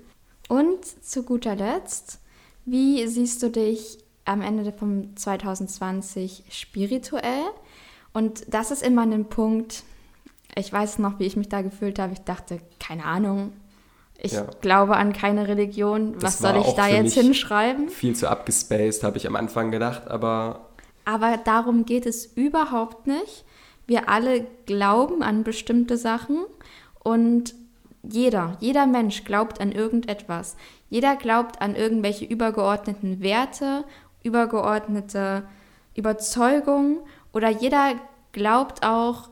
Und 0.50 0.86
zu 1.04 1.24
guter 1.24 1.56
Letzt, 1.56 2.20
wie 2.66 3.06
siehst 3.08 3.44
du 3.44 3.50
dich 3.50 4.00
am 4.25 4.41
Ende 4.41 4.72
vom 4.72 5.15
2020 5.15 6.44
spirituell. 6.50 7.44
Und 8.13 8.44
das 8.53 8.72
ist 8.72 8.82
immer 8.84 9.03
ein 9.03 9.25
Punkt, 9.25 9.84
ich 10.55 10.72
weiß 10.72 11.00
noch, 11.00 11.20
wie 11.20 11.25
ich 11.25 11.36
mich 11.36 11.50
da 11.50 11.62
gefühlt 11.62 12.00
habe. 12.00 12.13
Ich 12.13 12.22
dachte, 12.22 12.60
keine 12.79 13.05
Ahnung, 13.05 13.51
Ich 14.17 14.32
ja. 14.32 14.48
glaube 14.62 14.96
an 14.96 15.12
keine 15.12 15.48
Religion. 15.48 16.15
Was 16.22 16.39
soll 16.39 16.58
ich 16.58 16.72
da 16.74 16.88
jetzt 16.88 17.13
hinschreiben? 17.15 17.89
Viel 17.89 18.15
zu 18.15 18.29
abgespaced, 18.29 19.03
habe 19.03 19.17
ich 19.17 19.27
am 19.27 19.36
Anfang 19.36 19.72
gedacht, 19.72 20.08
aber. 20.08 20.70
Aber 21.03 21.38
darum 21.38 21.86
geht 21.86 22.05
es 22.05 22.25
überhaupt 22.25 23.05
nicht. 23.08 23.44
Wir 23.86 24.10
alle 24.10 24.48
glauben 24.65 25.22
an 25.22 25.44
bestimmte 25.44 25.98
Sachen 25.98 26.46
und 27.03 27.53
jeder, 28.01 28.58
jeder 28.60 28.88
Mensch 28.88 29.24
glaubt 29.25 29.60
an 29.60 29.72
irgendetwas. 29.72 30.55
Jeder 30.89 31.15
glaubt 31.15 31.62
an 31.62 31.75
irgendwelche 31.75 32.25
übergeordneten 32.25 33.22
Werte, 33.22 33.84
übergeordnete 34.25 35.44
Überzeugungen 35.96 37.00
oder 37.34 37.50
jeder 37.50 37.96
glaubt 38.32 38.86
auch 38.86 39.29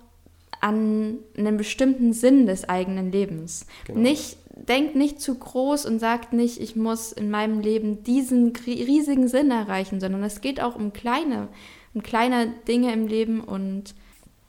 an 0.62 1.17
einen 1.38 1.57
bestimmten 1.57 2.13
Sinn 2.13 2.45
des 2.45 2.69
eigenen 2.69 3.12
Lebens. 3.12 3.65
Genau. 3.85 4.00
Nicht, 4.00 4.38
denkt 4.55 4.95
nicht 4.95 5.19
zu 5.19 5.35
groß 5.35 5.85
und 5.85 6.00
sagt 6.00 6.31
nicht, 6.31 6.62
ich 6.62 6.77
muss 6.77 7.12
in 7.12 7.29
meinem 7.29 7.59
Leben 7.59 8.03
diesen 8.03 8.53
riesigen 8.65 9.27
Sinn 9.27 9.51
erreichen, 9.51 10.00
sondern 10.00 10.23
es 10.23 10.39
geht 10.39 10.62
auch 10.62 10.75
um 10.75 10.93
kleine, 10.93 11.50
um 11.93 12.01
kleine 12.01 12.53
Dinge 12.65 12.93
im 12.93 13.07
Leben 13.07 13.41
und 13.41 13.93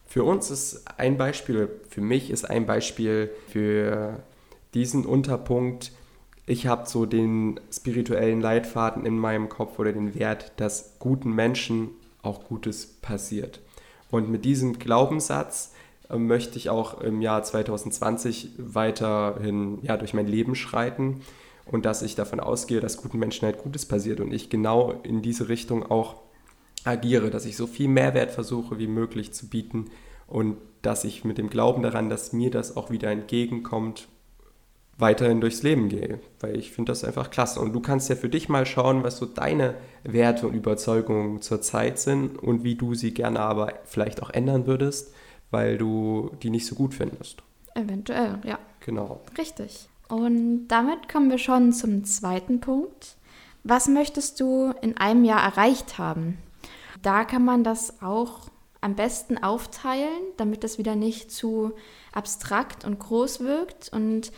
für 0.06 0.22
uns 0.22 0.48
ist 0.52 0.84
ein 0.96 1.16
Beispiel, 1.16 1.68
für 1.88 2.00
mich 2.00 2.30
ist 2.30 2.48
ein 2.48 2.66
Beispiel 2.66 3.30
für 3.48 4.22
diesen 4.74 5.06
Unterpunkt, 5.06 5.90
ich 6.46 6.66
habe 6.66 6.88
so 6.88 7.06
den 7.06 7.58
spirituellen 7.72 8.40
Leitfaden 8.40 9.06
in 9.06 9.18
meinem 9.18 9.48
Kopf 9.48 9.78
oder 9.78 9.92
den 9.92 10.14
Wert, 10.14 10.52
dass 10.56 10.98
guten 10.98 11.32
Menschen 11.32 11.90
auch 12.22 12.44
Gutes 12.44 12.86
passiert. 13.00 13.60
Und 14.10 14.30
mit 14.30 14.44
diesem 14.44 14.78
Glaubenssatz 14.78 15.72
äh, 16.08 16.16
möchte 16.16 16.58
ich 16.58 16.70
auch 16.70 17.00
im 17.00 17.20
Jahr 17.22 17.42
2020 17.42 18.50
weiterhin 18.58 19.78
ja, 19.82 19.96
durch 19.96 20.14
mein 20.14 20.26
Leben 20.26 20.54
schreiten 20.54 21.22
und 21.66 21.86
dass 21.86 22.02
ich 22.02 22.14
davon 22.14 22.40
ausgehe, 22.40 22.80
dass 22.80 22.98
guten 22.98 23.18
Menschen 23.18 23.46
halt 23.46 23.58
Gutes 23.58 23.86
passiert 23.86 24.20
und 24.20 24.32
ich 24.32 24.50
genau 24.50 24.92
in 25.02 25.22
diese 25.22 25.48
Richtung 25.48 25.90
auch 25.90 26.16
agiere, 26.84 27.30
dass 27.30 27.46
ich 27.46 27.56
so 27.56 27.66
viel 27.66 27.88
Mehrwert 27.88 28.30
versuche 28.30 28.78
wie 28.78 28.86
möglich 28.86 29.32
zu 29.32 29.48
bieten 29.48 29.86
und 30.26 30.56
dass 30.82 31.04
ich 31.04 31.24
mit 31.24 31.38
dem 31.38 31.48
Glauben 31.48 31.82
daran, 31.82 32.10
dass 32.10 32.34
mir 32.34 32.50
das 32.50 32.76
auch 32.76 32.90
wieder 32.90 33.10
entgegenkommt, 33.10 34.08
weiterhin 34.98 35.40
durchs 35.40 35.62
Leben 35.62 35.88
gehe, 35.88 36.20
weil 36.40 36.56
ich 36.56 36.72
finde 36.72 36.92
das 36.92 37.04
einfach 37.04 37.30
klasse. 37.30 37.60
Und 37.60 37.72
du 37.72 37.80
kannst 37.80 38.08
ja 38.08 38.16
für 38.16 38.28
dich 38.28 38.48
mal 38.48 38.66
schauen, 38.66 39.02
was 39.02 39.18
so 39.18 39.26
deine 39.26 39.74
Werte 40.04 40.46
und 40.46 40.54
Überzeugungen 40.54 41.42
zur 41.42 41.60
Zeit 41.60 41.98
sind 41.98 42.38
und 42.38 42.64
wie 42.64 42.76
du 42.76 42.94
sie 42.94 43.12
gerne 43.12 43.40
aber 43.40 43.72
vielleicht 43.84 44.22
auch 44.22 44.30
ändern 44.30 44.66
würdest, 44.66 45.12
weil 45.50 45.78
du 45.78 46.30
die 46.42 46.50
nicht 46.50 46.66
so 46.66 46.74
gut 46.74 46.94
findest. 46.94 47.42
Eventuell, 47.74 48.38
ja. 48.44 48.58
Genau. 48.80 49.20
Richtig. 49.36 49.88
Und 50.08 50.68
damit 50.68 51.08
kommen 51.08 51.30
wir 51.30 51.38
schon 51.38 51.72
zum 51.72 52.04
zweiten 52.04 52.60
Punkt. 52.60 53.16
Was 53.64 53.88
möchtest 53.88 54.40
du 54.40 54.74
in 54.82 54.96
einem 54.96 55.24
Jahr 55.24 55.42
erreicht 55.42 55.98
haben? 55.98 56.38
Da 57.02 57.24
kann 57.24 57.44
man 57.44 57.64
das 57.64 58.02
auch 58.02 58.50
am 58.80 58.94
besten 58.94 59.42
aufteilen, 59.42 60.20
damit 60.36 60.62
das 60.62 60.76
wieder 60.76 60.94
nicht 60.94 61.32
zu 61.32 61.72
abstrakt 62.12 62.84
und 62.84 62.98
groß 62.98 63.40
wirkt. 63.40 63.90
Und 63.90 64.30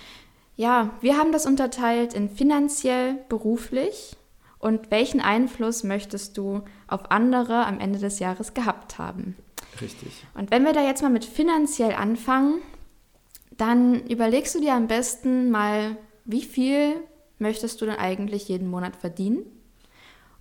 ja, 0.56 0.90
wir 1.00 1.18
haben 1.18 1.32
das 1.32 1.46
unterteilt 1.46 2.14
in 2.14 2.28
finanziell, 2.30 3.18
beruflich 3.28 4.16
und 4.58 4.90
welchen 4.90 5.20
Einfluss 5.20 5.84
möchtest 5.84 6.36
du 6.38 6.62
auf 6.88 7.10
andere 7.10 7.66
am 7.66 7.78
Ende 7.78 7.98
des 7.98 8.18
Jahres 8.18 8.54
gehabt 8.54 8.98
haben. 8.98 9.36
Richtig. 9.80 10.24
Und 10.34 10.50
wenn 10.50 10.64
wir 10.64 10.72
da 10.72 10.82
jetzt 10.82 11.02
mal 11.02 11.10
mit 11.10 11.26
finanziell 11.26 11.92
anfangen, 11.92 12.62
dann 13.58 14.06
überlegst 14.06 14.54
du 14.54 14.60
dir 14.60 14.74
am 14.74 14.86
besten 14.86 15.50
mal, 15.50 15.96
wie 16.24 16.42
viel 16.42 16.94
möchtest 17.38 17.80
du 17.80 17.86
denn 17.86 17.96
eigentlich 17.96 18.48
jeden 18.48 18.68
Monat 18.68 18.96
verdienen? 18.96 19.44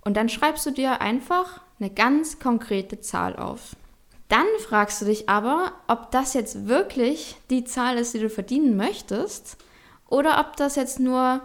Und 0.00 0.16
dann 0.16 0.28
schreibst 0.28 0.64
du 0.64 0.70
dir 0.70 1.00
einfach 1.00 1.60
eine 1.78 1.90
ganz 1.90 2.38
konkrete 2.38 3.00
Zahl 3.00 3.36
auf. 3.36 3.76
Dann 4.28 4.46
fragst 4.66 5.00
du 5.00 5.04
dich 5.04 5.28
aber, 5.28 5.72
ob 5.88 6.10
das 6.10 6.34
jetzt 6.34 6.66
wirklich 6.66 7.36
die 7.50 7.64
Zahl 7.64 7.98
ist, 7.98 8.14
die 8.14 8.18
du 8.18 8.30
verdienen 8.30 8.76
möchtest, 8.76 9.56
oder 10.08 10.40
ob 10.40 10.56
das 10.56 10.76
jetzt 10.76 11.00
nur 11.00 11.40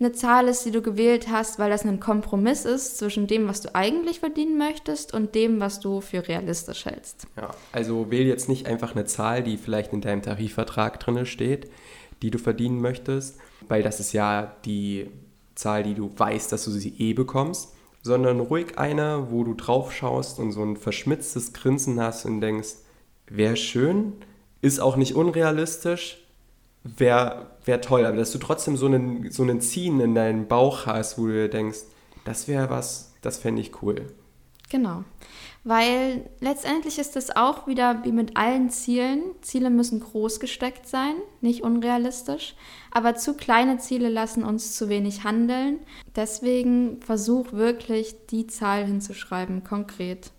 eine 0.00 0.12
Zahl 0.12 0.48
ist, 0.48 0.64
die 0.64 0.70
du 0.70 0.80
gewählt 0.80 1.28
hast, 1.30 1.58
weil 1.58 1.68
das 1.68 1.84
ein 1.84 2.00
Kompromiss 2.00 2.64
ist 2.64 2.96
zwischen 2.96 3.26
dem, 3.26 3.46
was 3.46 3.60
du 3.60 3.74
eigentlich 3.74 4.20
verdienen 4.20 4.56
möchtest 4.56 5.12
und 5.12 5.34
dem, 5.34 5.60
was 5.60 5.78
du 5.80 6.00
für 6.00 6.26
realistisch 6.26 6.86
hältst. 6.86 7.26
Ja, 7.36 7.50
also 7.72 8.10
wähl 8.10 8.26
jetzt 8.26 8.48
nicht 8.48 8.66
einfach 8.66 8.94
eine 8.94 9.04
Zahl, 9.04 9.42
die 9.42 9.58
vielleicht 9.58 9.92
in 9.92 10.00
deinem 10.00 10.22
Tarifvertrag 10.22 10.98
drin 11.00 11.26
steht, 11.26 11.70
die 12.22 12.30
du 12.30 12.38
verdienen 12.38 12.80
möchtest, 12.80 13.38
weil 13.68 13.82
das 13.82 14.00
ist 14.00 14.14
ja 14.14 14.54
die 14.64 15.10
Zahl, 15.54 15.82
die 15.82 15.94
du 15.94 16.10
weißt, 16.16 16.50
dass 16.50 16.64
du 16.64 16.70
sie 16.70 16.94
eh 16.98 17.12
bekommst, 17.12 17.74
sondern 18.02 18.40
ruhig 18.40 18.78
eine, 18.78 19.26
wo 19.30 19.44
du 19.44 19.52
drauf 19.52 19.92
schaust 19.92 20.38
und 20.38 20.52
so 20.52 20.62
ein 20.62 20.78
verschmitztes 20.78 21.52
Grinsen 21.52 22.00
hast 22.00 22.24
und 22.24 22.40
denkst, 22.40 22.76
wäre 23.26 23.56
schön, 23.56 24.14
ist 24.62 24.80
auch 24.80 24.96
nicht 24.96 25.14
unrealistisch, 25.14 26.18
wäre 26.84 27.50
wär 27.64 27.80
toll, 27.80 28.04
aber 28.06 28.16
dass 28.16 28.32
du 28.32 28.38
trotzdem 28.38 28.76
so 28.76 28.86
einen, 28.86 29.30
so 29.30 29.42
einen 29.42 29.60
Ziehen 29.60 30.00
in 30.00 30.14
deinen 30.14 30.48
Bauch 30.48 30.86
hast, 30.86 31.18
wo 31.18 31.26
du 31.26 31.32
dir 31.32 31.48
denkst, 31.48 31.80
das 32.24 32.48
wäre 32.48 32.70
was, 32.70 33.12
das 33.22 33.38
fände 33.38 33.60
ich 33.62 33.82
cool. 33.82 34.06
Genau. 34.70 35.04
Weil 35.62 36.30
letztendlich 36.40 36.98
ist 36.98 37.16
es 37.16 37.34
auch 37.36 37.66
wieder 37.66 38.02
wie 38.04 38.12
mit 38.12 38.36
allen 38.38 38.70
Zielen. 38.70 39.22
Ziele 39.42 39.68
müssen 39.68 40.00
groß 40.00 40.40
gesteckt 40.40 40.86
sein, 40.86 41.16
nicht 41.42 41.62
unrealistisch. 41.62 42.54
Aber 42.90 43.14
zu 43.14 43.34
kleine 43.34 43.76
Ziele 43.76 44.08
lassen 44.08 44.42
uns 44.42 44.74
zu 44.74 44.88
wenig 44.88 45.22
handeln. 45.24 45.80
Deswegen 46.16 47.02
versuch 47.02 47.52
wirklich 47.52 48.14
die 48.30 48.46
Zahl 48.46 48.86
hinzuschreiben, 48.86 49.62
konkret, 49.62 50.30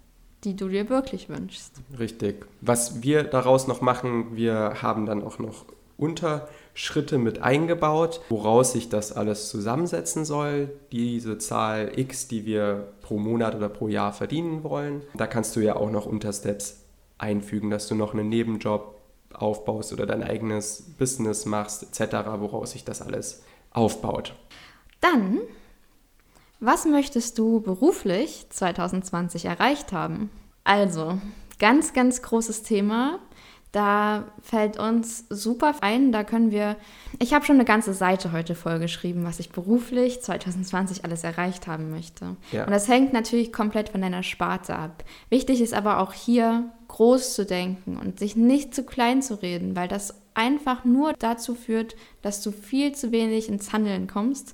die 0.44 0.56
du 0.56 0.70
dir 0.70 0.90
wirklich 0.90 1.30
wünschst. 1.30 1.74
Richtig. 2.00 2.48
Was 2.62 3.04
wir 3.04 3.24
daraus 3.24 3.68
noch 3.68 3.82
machen, 3.82 4.36
wir 4.36 4.82
haben 4.82 5.06
dann 5.06 5.24
auch 5.24 5.38
noch 5.38 5.66
Unterschritte 6.01 7.17
mit 7.17 7.41
eingebaut, 7.41 8.22
woraus 8.29 8.74
sich 8.74 8.89
das 8.89 9.12
alles 9.12 9.50
zusammensetzen 9.50 10.25
soll. 10.25 10.72
Diese 10.91 11.38
Zahl 11.38 11.91
X, 11.96 12.27
die 12.27 12.46
wir 12.46 12.93
pro 13.01 13.17
Monat 13.17 13.55
oder 13.55 13.70
pro 13.70 13.88
Jahr 13.88 14.12
verdienen 14.12 14.63
wollen. 14.63 15.03
Da 15.13 15.27
kannst 15.27 15.55
du 15.55 15.60
ja 15.60 15.75
auch 15.75 15.91
noch 15.91 16.05
Untersteps 16.05 16.81
einfügen, 17.17 17.70
dass 17.70 17.88
du 17.88 17.96
noch 17.96 18.13
einen 18.13 18.29
Nebenjob 18.29 18.96
aufbaust 19.34 19.93
oder 19.93 20.05
dein 20.05 20.24
eigenes 20.24 20.84
Business 20.98 21.46
machst, 21.46 21.84
etc., 21.84 22.15
woraus 22.38 22.72
sich 22.72 22.84
das 22.84 23.01
alles 23.01 23.43
aufbaut. 23.72 24.36
Dann, 25.00 25.39
was 26.60 26.86
möchtest 26.86 27.38
du 27.38 27.62
beruflich 27.62 28.48
2020 28.50 29.46
erreicht 29.46 29.93
haben? 29.93 30.29
Also, 30.63 31.20
ganz, 31.60 31.93
ganz 31.93 32.22
großes 32.22 32.63
Thema. 32.63 33.20
Da 33.72 34.25
fällt 34.42 34.78
uns 34.78 35.25
super 35.30 35.75
ein, 35.80 36.12
da 36.12 36.25
können 36.25 36.51
wir, 36.51 36.75
ich 37.20 37.34
habe 37.34 37.46
schon 37.46 37.56
eine 37.56 37.63
ganze 37.63 37.94
Seite 37.94 38.34
heute 38.34 38.54
vollgeschrieben, 38.54 39.24
was 39.24 39.40
ich 39.40 39.51
beruflich 39.51 40.22
2020 40.22 41.06
alles 41.06 41.24
erreicht 41.24 41.68
haben 41.68 41.90
möchte. 41.90 42.36
Ja. 42.51 42.66
Und 42.66 42.72
das 42.72 42.90
hängt 42.90 43.13
natürlich 43.13 43.54
komplett 43.54 43.90
von 43.90 44.01
deiner 44.01 44.24
Sparte 44.24 44.75
ab. 44.75 45.06
Wichtig 45.30 45.62
ist 45.62 45.74
aber 45.74 46.00
auch 46.00 46.12
hier 46.12 46.66
groß 46.90 47.34
zu 47.34 47.46
denken 47.46 47.98
und 47.98 48.20
sich 48.20 48.36
nicht 48.36 48.75
zu 48.75 48.84
klein 48.84 49.22
zu 49.22 49.42
reden, 49.42 49.74
weil 49.74 49.88
das 49.88 50.22
einfach 50.34 50.84
nur 50.84 51.13
dazu 51.13 51.56
führt, 51.56 51.96
dass 52.22 52.42
du 52.42 52.51
viel 52.51 52.94
zu 52.94 53.13
wenig 53.13 53.48
ins 53.48 53.72
Handeln 53.72 54.08
kommst. 54.08 54.54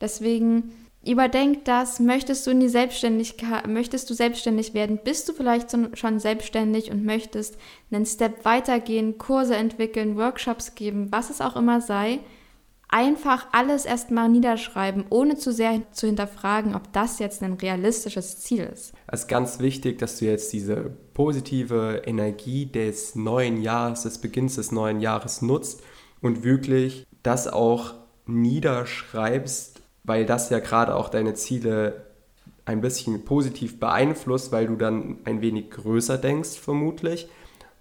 Deswegen 0.00 0.72
Überdenk 1.06 1.64
das, 1.64 2.00
möchtest 2.00 2.46
du 2.46 2.50
in 2.50 2.60
die 2.60 2.68
Selbstständigkeit, 2.68 3.66
möchtest 3.66 4.10
du 4.10 4.14
selbstständig 4.14 4.74
werden, 4.74 4.98
bist 5.02 5.28
du 5.28 5.32
vielleicht 5.32 5.70
schon 5.94 6.18
selbstständig 6.18 6.90
und 6.90 7.04
möchtest 7.04 7.56
einen 7.90 8.06
Step 8.06 8.44
weitergehen, 8.44 9.16
Kurse 9.18 9.56
entwickeln, 9.56 10.16
Workshops 10.16 10.74
geben, 10.74 11.08
was 11.12 11.30
es 11.30 11.40
auch 11.40 11.56
immer 11.56 11.80
sei, 11.80 12.20
einfach 12.88 13.48
alles 13.52 13.84
erstmal 13.84 14.28
niederschreiben, 14.28 15.04
ohne 15.10 15.36
zu 15.36 15.52
sehr 15.52 15.82
zu 15.92 16.06
hinterfragen, 16.06 16.74
ob 16.74 16.92
das 16.92 17.18
jetzt 17.18 17.42
ein 17.42 17.54
realistisches 17.54 18.38
Ziel 18.40 18.68
ist. 18.72 18.92
Es 19.06 19.20
ist 19.20 19.28
ganz 19.28 19.58
wichtig, 19.58 19.98
dass 19.98 20.18
du 20.18 20.26
jetzt 20.26 20.52
diese 20.52 20.96
positive 21.14 22.02
Energie 22.06 22.66
des 22.66 23.14
neuen 23.14 23.60
Jahres, 23.60 24.02
des 24.02 24.18
Beginns 24.18 24.56
des 24.56 24.72
neuen 24.72 25.00
Jahres 25.00 25.42
nutzt 25.42 25.82
und 26.20 26.44
wirklich 26.44 27.06
das 27.22 27.48
auch 27.48 27.94
niederschreibst, 28.26 29.75
weil 30.06 30.24
das 30.24 30.50
ja 30.50 30.60
gerade 30.60 30.94
auch 30.94 31.08
deine 31.08 31.34
Ziele 31.34 32.06
ein 32.64 32.80
bisschen 32.80 33.24
positiv 33.24 33.78
beeinflusst, 33.78 34.52
weil 34.52 34.66
du 34.66 34.76
dann 34.76 35.18
ein 35.24 35.40
wenig 35.40 35.70
größer 35.70 36.18
denkst 36.18 36.58
vermutlich. 36.58 37.28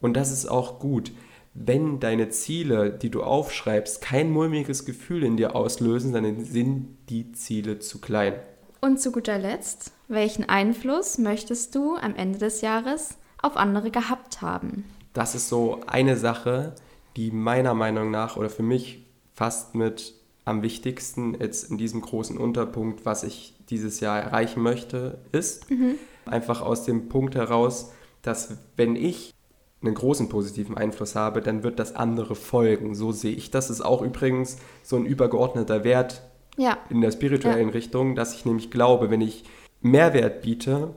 Und 0.01 0.15
das 0.15 0.31
ist 0.31 0.47
auch 0.47 0.79
gut. 0.79 1.11
Wenn 1.53 1.99
deine 1.99 2.29
Ziele, 2.29 2.91
die 2.91 3.09
du 3.09 3.23
aufschreibst, 3.23 4.01
kein 4.01 4.29
mulmiges 4.29 4.85
Gefühl 4.85 5.23
in 5.23 5.37
dir 5.37 5.55
auslösen, 5.55 6.13
dann 6.13 6.43
sind 6.43 6.97
die 7.09 7.31
Ziele 7.31 7.79
zu 7.79 8.01
klein. 8.01 8.33
Und 8.81 8.99
zu 8.99 9.11
guter 9.11 9.39
Letzt, 9.39 9.93
welchen 10.07 10.47
Einfluss 10.47 11.17
möchtest 11.17 11.73
du 11.73 11.95
am 11.95 12.15
Ende 12.15 12.39
des 12.39 12.61
Jahres 12.61 13.17
auf 13.41 13.57
andere 13.57 13.89
gehabt 13.89 14.41
haben? 14.41 14.83
Das 15.13 15.33
ist 15.33 15.47
so 15.47 15.79
eine 15.87 16.17
Sache, 16.17 16.75
die 17.15 17.31
meiner 17.31 17.73
Meinung 17.73 18.11
nach 18.11 18.35
oder 18.35 18.49
für 18.49 18.63
mich 18.63 19.05
fast 19.33 19.75
mit 19.75 20.13
am 20.45 20.61
wichtigsten 20.61 21.35
jetzt 21.39 21.69
in 21.69 21.77
diesem 21.77 22.01
großen 22.01 22.37
Unterpunkt, 22.37 23.05
was 23.05 23.23
ich 23.23 23.55
dieses 23.69 23.99
Jahr 23.99 24.19
erreichen 24.19 24.61
möchte, 24.61 25.19
ist. 25.31 25.69
Mhm. 25.69 25.95
Einfach 26.25 26.61
aus 26.61 26.85
dem 26.85 27.09
Punkt 27.09 27.35
heraus, 27.35 27.91
dass 28.21 28.57
wenn 28.77 28.95
ich 28.95 29.33
einen 29.81 29.95
großen 29.95 30.29
positiven 30.29 30.77
Einfluss 30.77 31.15
habe, 31.15 31.41
dann 31.41 31.63
wird 31.63 31.79
das 31.79 31.95
andere 31.95 32.35
folgen. 32.35 32.95
So 32.95 33.11
sehe 33.11 33.35
ich. 33.35 33.51
Das 33.51 33.69
ist 33.69 33.81
auch 33.81 34.01
übrigens 34.01 34.57
so 34.83 34.95
ein 34.95 35.05
übergeordneter 35.05 35.83
Wert 35.83 36.21
ja. 36.57 36.77
in 36.89 37.01
der 37.01 37.11
spirituellen 37.11 37.69
ja. 37.69 37.73
Richtung, 37.73 38.15
dass 38.15 38.33
ich 38.33 38.45
nämlich 38.45 38.71
glaube, 38.71 39.09
wenn 39.09 39.21
ich 39.21 39.43
Mehrwert 39.81 40.41
biete, 40.41 40.93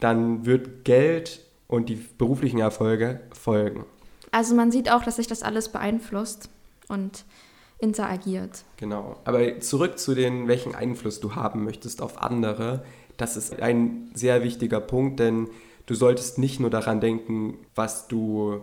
dann 0.00 0.46
wird 0.46 0.84
Geld 0.84 1.40
und 1.68 1.88
die 1.88 1.94
beruflichen 2.18 2.58
Erfolge 2.58 3.20
folgen. 3.32 3.84
Also 4.30 4.54
man 4.54 4.72
sieht 4.72 4.90
auch, 4.90 5.04
dass 5.04 5.16
sich 5.16 5.26
das 5.26 5.42
alles 5.42 5.68
beeinflusst 5.68 6.48
und 6.88 7.24
interagiert. 7.82 8.64
Genau. 8.76 9.16
Aber 9.24 9.60
zurück 9.60 9.98
zu 9.98 10.14
den, 10.14 10.48
welchen 10.48 10.74
Einfluss 10.74 11.20
du 11.20 11.34
haben 11.34 11.64
möchtest 11.64 12.00
auf 12.00 12.22
andere. 12.22 12.84
Das 13.16 13.36
ist 13.36 13.60
ein 13.60 14.10
sehr 14.14 14.42
wichtiger 14.42 14.80
Punkt, 14.80 15.20
denn 15.20 15.48
du 15.86 15.94
solltest 15.94 16.38
nicht 16.38 16.60
nur 16.60 16.70
daran 16.70 17.00
denken, 17.00 17.58
was 17.74 18.08
du 18.08 18.60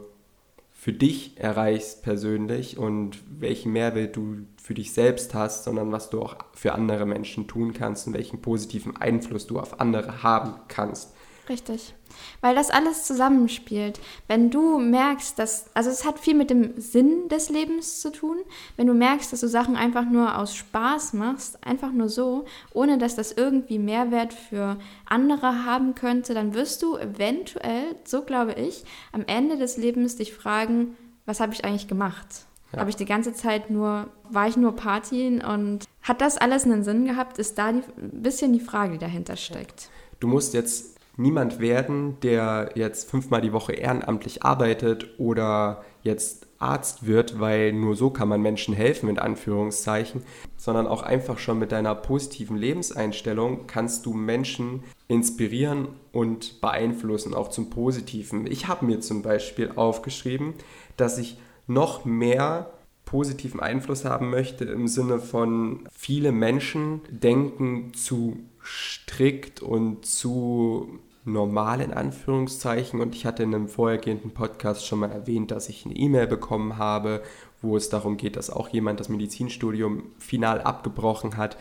für 0.72 0.94
dich 0.94 1.38
erreichst 1.38 2.04
persönlich 2.04 2.78
und 2.78 3.20
welchen 3.30 3.74
Mehrwert 3.74 4.16
du 4.16 4.38
für 4.64 4.74
dich 4.74 4.94
selbst 4.94 5.34
hast, 5.34 5.66
sondern 5.66 5.92
was 5.92 6.10
du 6.10 6.22
auch 6.22 6.38
für 6.54 6.72
andere 6.72 7.06
Menschen 7.06 7.48
tun 7.48 7.74
kannst 7.74 8.08
und 8.08 8.14
welchen 8.14 8.42
positiven 8.42 8.96
Einfluss 8.96 9.46
du 9.46 9.60
auf 9.60 9.82
andere 9.82 10.24
haben 10.24 10.54
kannst. 10.70 11.14
Richtig. 11.50 11.96
Weil 12.42 12.54
das 12.54 12.70
alles 12.70 13.06
zusammenspielt. 13.06 14.00
Wenn 14.28 14.52
du 14.52 14.78
merkst, 14.78 15.40
dass, 15.40 15.66
also 15.74 15.90
es 15.90 16.06
hat 16.06 16.20
viel 16.20 16.36
mit 16.36 16.52
dem 16.52 16.80
Sinn 16.80 17.28
des 17.28 17.50
Lebens 17.50 18.02
zu 18.02 18.12
tun, 18.12 18.38
wenn 18.78 18.86
du 18.86 18.94
merkst, 18.94 19.34
dass 19.34 19.42
du 19.42 19.48
Sachen 19.48 19.76
einfach 19.76 20.06
nur 20.06 20.38
aus 20.38 20.56
Spaß 20.56 21.14
machst, 21.14 21.66
einfach 21.66 21.92
nur 21.92 22.08
so, 22.08 22.46
ohne 22.74 23.00
dass 23.00 23.16
das 23.16 23.32
irgendwie 23.32 23.80
Mehrwert 23.80 24.34
für 24.34 24.78
andere 25.06 25.66
haben 25.66 25.96
könnte, 25.96 26.36
dann 26.36 26.54
wirst 26.54 26.84
du 26.84 26.98
eventuell, 26.98 27.96
so 28.04 28.22
glaube 28.22 28.54
ich, 28.54 28.84
am 29.12 29.24
Ende 29.26 29.58
des 29.58 29.78
Lebens 29.78 30.18
dich 30.18 30.34
fragen, 30.34 30.96
was 31.26 31.40
habe 31.40 31.54
ich 31.54 31.66
eigentlich 31.66 31.88
gemacht? 31.88 32.28
Ja. 32.74 32.82
Habe 32.82 32.92
ich 32.92 32.96
die 32.96 33.06
ganze 33.06 33.34
Zeit 33.34 33.72
nur, 33.72 34.10
war 34.30 34.48
ich 34.48 34.56
nur 34.56 34.76
Partien 34.76 35.44
und 35.44 35.86
hat 36.04 36.22
das 36.22 36.38
alles 36.38 36.66
einen 36.66 36.84
Sinn 36.84 37.06
gehabt? 37.06 37.40
Ist 37.40 37.58
da 37.58 37.68
ein 37.68 37.84
bisschen 37.98 38.54
die 38.54 38.60
Frage, 38.60 38.94
die 38.94 38.98
dahinter 39.00 39.36
steckt. 39.36 39.90
Du 40.20 40.28
musst 40.28 40.54
jetzt 40.54 40.99
niemand 41.20 41.60
werden, 41.60 42.18
der 42.22 42.72
jetzt 42.76 43.10
fünfmal 43.10 43.42
die 43.42 43.54
Woche 43.54 43.74
ehrenamtlich 43.74 44.44
arbeitet 44.44 45.20
oder 45.20 45.84
jetzt 46.02 46.48
Arzt 46.60 47.06
wird, 47.06 47.40
weil 47.40 47.72
nur 47.72 47.96
so 47.96 48.10
kann 48.10 48.28
man 48.28 48.42
Menschen 48.42 48.74
helfen, 48.74 49.10
in 49.10 49.18
Anführungszeichen, 49.20 50.24
sondern 50.58 50.88
auch 50.88 51.04
einfach 51.04 51.40
schon 51.40 51.60
mit 51.60 51.72
deiner 51.72 51.96
positiven 51.96 52.58
Lebenseinstellung 52.58 53.66
kannst 53.68 54.06
du 54.06 54.14
Menschen 54.14 54.84
inspirieren 55.08 55.88
und 56.12 56.60
beeinflussen, 56.60 57.34
auch 57.34 57.50
zum 57.50 57.70
Positiven. 57.70 58.46
Ich 58.46 58.68
habe 58.68 58.86
mir 58.86 59.00
zum 59.00 59.22
Beispiel 59.22 59.72
aufgeschrieben, 59.76 60.54
dass 60.98 61.18
ich 61.18 61.38
noch 61.68 62.04
mehr 62.04 62.72
positiven 63.06 63.60
Einfluss 63.60 64.06
haben 64.06 64.30
möchte 64.30 64.66
im 64.66 64.88
Sinne 64.88 65.20
von 65.20 65.88
viele 65.92 66.32
Menschen 66.32 67.02
denken 67.10 67.94
zu 67.94 68.38
strikt 68.62 69.62
und 69.62 70.06
zu 70.06 71.00
normal 71.26 71.82
in 71.82 71.94
Anführungszeichen 71.94 73.02
und 73.02 73.16
ich 73.16 73.26
hatte 73.26 73.44
in 73.44 73.54
einem 73.54 73.68
vorhergehenden 73.68 74.32
Podcast 74.32 74.86
schon 74.86 75.00
mal 75.00 75.12
erwähnt, 75.12 75.52
dass 75.52 75.70
ich 75.70 75.86
eine 75.86 75.96
E-Mail 75.96 76.28
bekommen 76.28 76.78
habe, 76.78 77.22
wo 77.62 77.76
es 77.76 77.90
darum 77.90 78.18
geht, 78.18 78.36
dass 78.36 78.50
auch 78.50 78.70
jemand 78.70 79.00
das 79.00 79.10
Medizinstudium 79.10 80.04
final 80.18 80.62
abgebrochen 80.62 81.38
hat, 81.38 81.58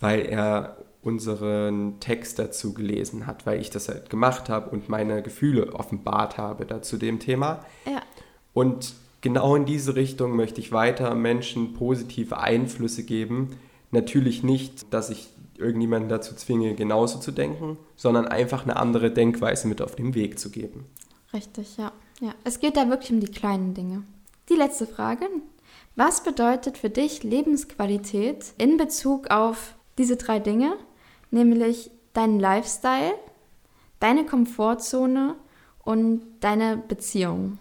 weil 0.00 0.20
er 0.20 0.76
unseren 1.02 1.98
Text 2.00 2.38
dazu 2.38 2.74
gelesen 2.74 3.26
hat, 3.26 3.44
weil 3.44 3.60
ich 3.60 3.70
das 3.70 3.88
halt 3.88 4.08
gemacht 4.08 4.48
habe 4.48 4.70
und 4.70 4.88
meine 4.88 5.22
Gefühle 5.22 5.74
offenbart 5.74 6.38
habe 6.38 6.64
dazu 6.64 6.96
dem 6.96 7.18
Thema. 7.18 7.64
Ja. 7.86 8.00
Und 8.54 8.94
genau 9.20 9.56
in 9.56 9.64
diese 9.64 9.96
Richtung 9.96 10.36
möchte 10.36 10.60
ich 10.60 10.72
weiter 10.72 11.14
Menschen 11.14 11.74
positive 11.74 12.38
Einflüsse 12.38 13.04
geben. 13.04 13.56
Natürlich 13.90 14.42
nicht, 14.42 14.92
dass 14.92 15.10
ich 15.10 15.28
irgendjemanden 15.62 16.08
dazu 16.08 16.34
zwinge, 16.34 16.74
genauso 16.74 17.18
zu 17.18 17.32
denken, 17.32 17.78
sondern 17.96 18.26
einfach 18.26 18.64
eine 18.64 18.76
andere 18.76 19.10
Denkweise 19.10 19.68
mit 19.68 19.80
auf 19.80 19.96
den 19.96 20.14
Weg 20.14 20.38
zu 20.38 20.50
geben. 20.50 20.86
Richtig, 21.32 21.76
ja. 21.76 21.92
ja. 22.20 22.34
Es 22.44 22.60
geht 22.60 22.76
da 22.76 22.88
wirklich 22.88 23.12
um 23.12 23.20
die 23.20 23.30
kleinen 23.30 23.74
Dinge. 23.74 24.02
Die 24.48 24.54
letzte 24.54 24.86
Frage. 24.86 25.26
Was 25.96 26.22
bedeutet 26.22 26.78
für 26.78 26.90
dich 26.90 27.22
Lebensqualität 27.22 28.52
in 28.58 28.76
Bezug 28.76 29.30
auf 29.30 29.74
diese 29.98 30.16
drei 30.16 30.38
Dinge, 30.38 30.74
nämlich 31.30 31.90
deinen 32.14 32.40
Lifestyle, 32.40 33.14
deine 34.00 34.24
Komfortzone 34.24 35.34
und 35.84 36.22
deine 36.40 36.76
Beziehung? 36.76 37.58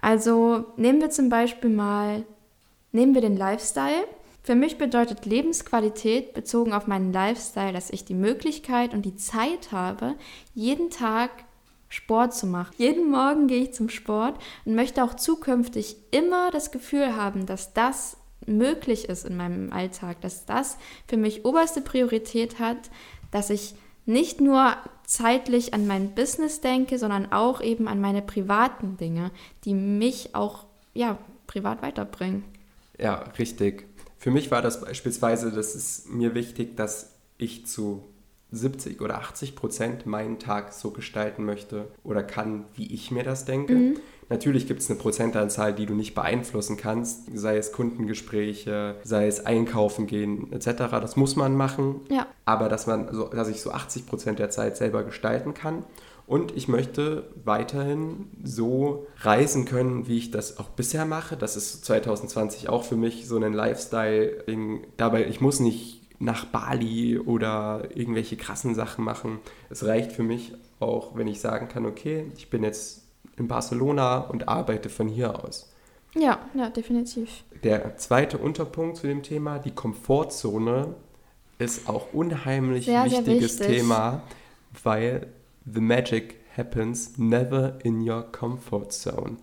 Also 0.00 0.66
nehmen 0.76 1.00
wir 1.00 1.10
zum 1.10 1.28
Beispiel 1.28 1.70
mal, 1.70 2.24
nehmen 2.90 3.14
wir 3.14 3.22
den 3.22 3.36
Lifestyle. 3.36 4.04
Für 4.44 4.56
mich 4.56 4.76
bedeutet 4.76 5.24
Lebensqualität 5.24 6.34
bezogen 6.34 6.72
auf 6.72 6.88
meinen 6.88 7.12
Lifestyle, 7.12 7.72
dass 7.72 7.90
ich 7.90 8.04
die 8.04 8.14
Möglichkeit 8.14 8.92
und 8.92 9.02
die 9.02 9.14
Zeit 9.14 9.70
habe, 9.70 10.16
jeden 10.54 10.90
Tag 10.90 11.30
Sport 11.88 12.34
zu 12.34 12.46
machen. 12.46 12.74
Jeden 12.76 13.10
Morgen 13.10 13.46
gehe 13.46 13.62
ich 13.62 13.74
zum 13.74 13.88
Sport 13.88 14.40
und 14.64 14.74
möchte 14.74 15.04
auch 15.04 15.14
zukünftig 15.14 15.96
immer 16.10 16.50
das 16.50 16.72
Gefühl 16.72 17.14
haben, 17.14 17.46
dass 17.46 17.72
das 17.72 18.16
möglich 18.46 19.08
ist 19.08 19.24
in 19.24 19.36
meinem 19.36 19.72
Alltag, 19.72 20.20
dass 20.22 20.44
das 20.44 20.76
für 21.06 21.16
mich 21.16 21.44
oberste 21.44 21.80
Priorität 21.80 22.58
hat, 22.58 22.90
dass 23.30 23.50
ich 23.50 23.74
nicht 24.06 24.40
nur 24.40 24.76
zeitlich 25.06 25.74
an 25.74 25.86
mein 25.86 26.14
Business 26.14 26.60
denke, 26.60 26.98
sondern 26.98 27.30
auch 27.30 27.60
eben 27.60 27.86
an 27.86 28.00
meine 28.00 28.22
privaten 28.22 28.96
Dinge, 28.96 29.30
die 29.64 29.74
mich 29.74 30.34
auch 30.34 30.64
ja, 30.94 31.18
privat 31.46 31.82
weiterbringen. 31.82 32.42
Ja, 32.98 33.14
richtig. 33.38 33.86
Für 34.22 34.30
mich 34.30 34.52
war 34.52 34.62
das 34.62 34.80
beispielsweise, 34.80 35.50
das 35.50 35.74
ist 35.74 36.08
mir 36.08 36.36
wichtig, 36.36 36.76
dass 36.76 37.16
ich 37.38 37.66
zu 37.66 38.04
70 38.52 39.00
oder 39.00 39.16
80 39.18 39.56
Prozent 39.56 40.06
meinen 40.06 40.38
Tag 40.38 40.72
so 40.74 40.92
gestalten 40.92 41.44
möchte 41.44 41.88
oder 42.04 42.22
kann, 42.22 42.66
wie 42.76 42.94
ich 42.94 43.10
mir 43.10 43.24
das 43.24 43.46
denke. 43.46 43.74
Mhm. 43.74 43.96
Natürlich 44.28 44.68
gibt 44.68 44.80
es 44.80 44.88
eine 44.88 45.00
Prozentanzahl, 45.00 45.74
die 45.74 45.86
du 45.86 45.94
nicht 45.94 46.14
beeinflussen 46.14 46.76
kannst, 46.76 47.36
sei 47.36 47.56
es 47.56 47.72
Kundengespräche, 47.72 48.94
sei 49.02 49.26
es 49.26 49.44
Einkaufen 49.44 50.06
gehen 50.06 50.52
etc. 50.52 50.84
Das 50.92 51.16
muss 51.16 51.34
man 51.34 51.56
machen. 51.56 52.02
Ja. 52.08 52.28
Aber 52.44 52.68
dass 52.68 52.86
man, 52.86 53.12
so, 53.12 53.26
dass 53.26 53.48
ich 53.48 53.60
so 53.60 53.72
80 53.72 54.06
Prozent 54.06 54.38
der 54.38 54.50
Zeit 54.50 54.76
selber 54.76 55.02
gestalten 55.02 55.52
kann 55.52 55.84
und 56.32 56.56
ich 56.56 56.66
möchte 56.66 57.28
weiterhin 57.44 58.30
so 58.42 59.06
reisen 59.18 59.66
können, 59.66 60.08
wie 60.08 60.16
ich 60.16 60.30
das 60.30 60.58
auch 60.58 60.70
bisher 60.70 61.04
mache. 61.04 61.36
Das 61.36 61.58
ist 61.58 61.84
2020 61.84 62.70
auch 62.70 62.84
für 62.84 62.96
mich 62.96 63.28
so 63.28 63.36
ein 63.36 63.52
Lifestyle. 63.52 64.42
Dabei, 64.96 65.26
ich 65.26 65.42
muss 65.42 65.60
nicht 65.60 66.00
nach 66.20 66.46
Bali 66.46 67.18
oder 67.18 67.82
irgendwelche 67.94 68.38
krassen 68.38 68.74
Sachen 68.74 69.04
machen. 69.04 69.40
Es 69.68 69.84
reicht 69.84 70.10
für 70.12 70.22
mich 70.22 70.54
auch, 70.80 71.14
wenn 71.16 71.26
ich 71.26 71.38
sagen 71.38 71.68
kann, 71.68 71.84
okay, 71.84 72.32
ich 72.34 72.48
bin 72.48 72.62
jetzt 72.64 73.02
in 73.36 73.46
Barcelona 73.46 74.16
und 74.16 74.48
arbeite 74.48 74.88
von 74.88 75.08
hier 75.08 75.44
aus. 75.44 75.70
Ja, 76.14 76.38
ja, 76.54 76.70
definitiv. 76.70 77.44
Der 77.62 77.98
zweite 77.98 78.38
Unterpunkt 78.38 78.96
zu 78.96 79.06
dem 79.06 79.22
Thema, 79.22 79.58
die 79.58 79.72
Komfortzone, 79.72 80.94
ist 81.58 81.90
auch 81.90 82.14
unheimlich 82.14 82.86
sehr, 82.86 83.04
wichtiges 83.04 83.58
sehr 83.58 83.68
wichtig. 83.68 83.82
Thema, 83.82 84.22
weil 84.82 85.26
the 85.64 85.80
magic 85.80 86.40
happens 86.56 87.18
never 87.18 87.78
in 87.82 88.08
your 88.08 88.22
comfort 88.22 88.92
zone. 88.92 89.36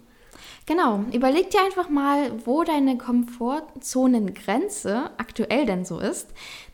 Genau, 0.66 1.04
überleg 1.14 1.50
dir 1.50 1.64
einfach 1.64 1.90
mal, 1.90 2.32
wo 2.46 2.64
deine 2.64 2.98
Komfortzonengrenze 2.98 5.10
aktuell 5.18 5.66
denn 5.66 5.84
so 5.84 6.00
ist. 6.00 6.30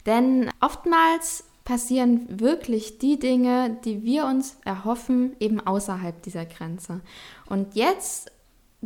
Denn 0.06 0.50
oftmals 0.60 1.46
passieren 1.64 2.40
wirklich 2.40 3.00
die 3.00 3.18
Dinge, 3.18 3.78
die 3.86 4.04
wir 4.04 4.26
uns 4.26 4.58
erhoffen, 4.66 5.36
eben 5.40 5.60
außerhalb 5.60 6.22
dieser 6.22 6.46
Grenze. 6.46 7.02
Und 7.48 7.76
jetzt 7.76 8.32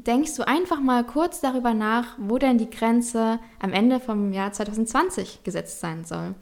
denkst 0.05 0.35
du 0.35 0.47
einfach 0.47 0.79
mal 0.79 1.03
kurz 1.03 1.41
darüber 1.41 1.73
nach, 1.73 2.15
wo 2.17 2.37
denn 2.37 2.57
die 2.57 2.69
Grenze 2.69 3.39
am 3.59 3.73
Ende 3.73 3.99
vom 3.99 4.33
Jahr 4.33 4.51
2020 4.51 5.43
gesetzt 5.43 5.79
sein 5.79 6.05
soll. 6.05 6.35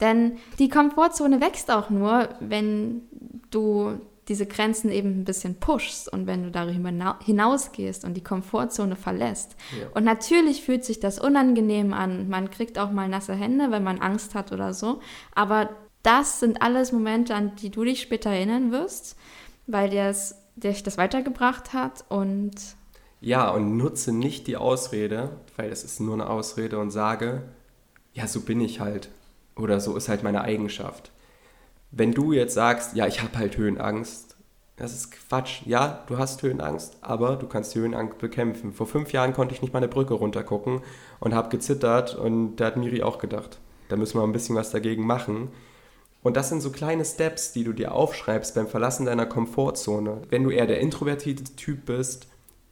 Denn 0.00 0.38
die 0.58 0.68
Komfortzone 0.68 1.40
wächst 1.40 1.70
auch 1.70 1.90
nur, 1.90 2.28
wenn 2.40 3.02
du 3.50 4.00
diese 4.28 4.46
Grenzen 4.46 4.90
eben 4.90 5.20
ein 5.20 5.24
bisschen 5.24 5.56
pushst 5.56 6.10
und 6.10 6.26
wenn 6.26 6.44
du 6.44 6.50
darüber 6.50 7.18
hinausgehst 7.22 8.04
und 8.04 8.14
die 8.14 8.24
Komfortzone 8.24 8.96
verlässt. 8.96 9.54
Ja. 9.78 9.88
Und 9.94 10.04
natürlich 10.04 10.62
fühlt 10.62 10.84
sich 10.84 10.98
das 10.98 11.18
unangenehm 11.18 11.92
an. 11.92 12.28
Man 12.28 12.50
kriegt 12.50 12.78
auch 12.78 12.90
mal 12.90 13.08
nasse 13.08 13.34
Hände, 13.34 13.70
wenn 13.70 13.84
man 13.84 14.00
Angst 14.00 14.34
hat 14.34 14.50
oder 14.50 14.72
so. 14.72 15.00
Aber 15.34 15.70
das 16.02 16.40
sind 16.40 16.62
alles 16.62 16.92
Momente, 16.92 17.34
an 17.34 17.54
die 17.56 17.70
du 17.70 17.84
dich 17.84 18.00
später 18.00 18.30
erinnern 18.30 18.72
wirst, 18.72 19.16
weil 19.66 19.90
dir 19.90 20.04
das, 20.04 20.42
dich 20.56 20.82
das 20.82 20.96
weitergebracht 20.96 21.74
hat 21.74 22.04
und 22.08 22.54
Ja, 23.24 23.48
und 23.48 23.78
nutze 23.78 24.12
nicht 24.12 24.46
die 24.48 24.58
Ausrede, 24.58 25.30
weil 25.56 25.70
es 25.70 25.82
ist 25.82 25.98
nur 25.98 26.12
eine 26.12 26.28
Ausrede 26.28 26.78
und 26.78 26.90
sage, 26.90 27.40
ja, 28.12 28.26
so 28.26 28.42
bin 28.42 28.60
ich 28.60 28.80
halt. 28.80 29.08
Oder 29.56 29.80
so 29.80 29.96
ist 29.96 30.10
halt 30.10 30.22
meine 30.22 30.42
Eigenschaft. 30.42 31.10
Wenn 31.90 32.12
du 32.12 32.34
jetzt 32.34 32.52
sagst, 32.52 32.94
ja, 32.94 33.06
ich 33.06 33.22
habe 33.22 33.38
halt 33.38 33.56
Höhenangst, 33.56 34.36
das 34.76 34.92
ist 34.92 35.10
Quatsch. 35.10 35.62
Ja, 35.64 36.04
du 36.06 36.18
hast 36.18 36.42
Höhenangst, 36.42 36.98
aber 37.00 37.36
du 37.36 37.46
kannst 37.46 37.74
die 37.74 37.78
Höhenangst 37.78 38.18
bekämpfen. 38.18 38.74
Vor 38.74 38.86
fünf 38.86 39.10
Jahren 39.14 39.32
konnte 39.32 39.54
ich 39.54 39.62
nicht 39.62 39.72
mal 39.72 39.78
eine 39.78 39.88
Brücke 39.88 40.12
runtergucken 40.12 40.82
und 41.18 41.32
habe 41.32 41.48
gezittert 41.48 42.14
und 42.14 42.56
da 42.56 42.66
hat 42.66 42.76
Miri 42.76 43.02
auch 43.02 43.16
gedacht, 43.16 43.58
da 43.88 43.96
müssen 43.96 44.18
wir 44.18 44.24
ein 44.24 44.32
bisschen 44.32 44.56
was 44.56 44.70
dagegen 44.70 45.06
machen. 45.06 45.48
Und 46.22 46.36
das 46.36 46.50
sind 46.50 46.60
so 46.60 46.70
kleine 46.70 47.06
Steps, 47.06 47.52
die 47.52 47.64
du 47.64 47.72
dir 47.72 47.94
aufschreibst 47.94 48.54
beim 48.54 48.68
Verlassen 48.68 49.06
deiner 49.06 49.24
Komfortzone. 49.24 50.20
Wenn 50.28 50.44
du 50.44 50.50
eher 50.50 50.66
der 50.66 50.80
introvertierte 50.80 51.56
Typ 51.56 51.86
bist, 51.86 52.28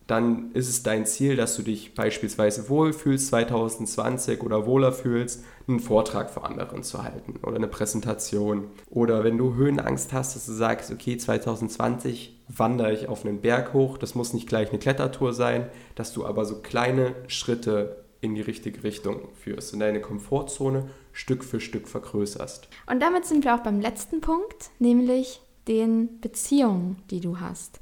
dann 0.06 0.52
ist 0.52 0.68
es 0.68 0.82
dein 0.82 1.06
Ziel, 1.06 1.36
dass 1.36 1.56
du 1.56 1.62
dich 1.62 1.94
beispielsweise 1.94 2.68
wohlfühlst 2.68 3.28
2020 3.28 4.42
oder 4.42 4.66
wohler 4.66 4.92
fühlst, 4.92 5.44
einen 5.68 5.80
Vortrag 5.80 6.30
vor 6.30 6.44
anderen 6.44 6.82
zu 6.82 7.02
halten 7.02 7.38
oder 7.42 7.56
eine 7.56 7.68
Präsentation. 7.68 8.64
Oder 8.90 9.24
wenn 9.24 9.38
du 9.38 9.54
Höhenangst 9.54 10.12
hast, 10.12 10.34
dass 10.34 10.46
du 10.46 10.52
sagst, 10.52 10.90
okay, 10.90 11.16
2020 11.16 12.40
wandere 12.48 12.92
ich 12.92 13.08
auf 13.08 13.24
einen 13.24 13.40
Berg 13.40 13.72
hoch, 13.72 13.96
das 13.96 14.14
muss 14.14 14.34
nicht 14.34 14.48
gleich 14.48 14.70
eine 14.70 14.78
Klettertour 14.78 15.32
sein, 15.32 15.68
dass 15.94 16.12
du 16.12 16.26
aber 16.26 16.44
so 16.44 16.56
kleine 16.60 17.14
Schritte 17.28 18.04
in 18.20 18.34
die 18.34 18.40
richtige 18.40 18.84
Richtung 18.84 19.28
führst 19.34 19.72
und 19.72 19.80
deine 19.80 20.00
Komfortzone 20.00 20.88
Stück 21.12 21.44
für 21.44 21.60
Stück 21.60 21.88
vergrößerst. 21.88 22.68
Und 22.86 23.00
damit 23.00 23.24
sind 23.24 23.44
wir 23.44 23.54
auch 23.54 23.62
beim 23.62 23.80
letzten 23.80 24.20
Punkt, 24.20 24.70
nämlich 24.78 25.40
den 25.68 26.20
Beziehungen, 26.20 27.02
die 27.10 27.20
du 27.20 27.40
hast. 27.40 27.80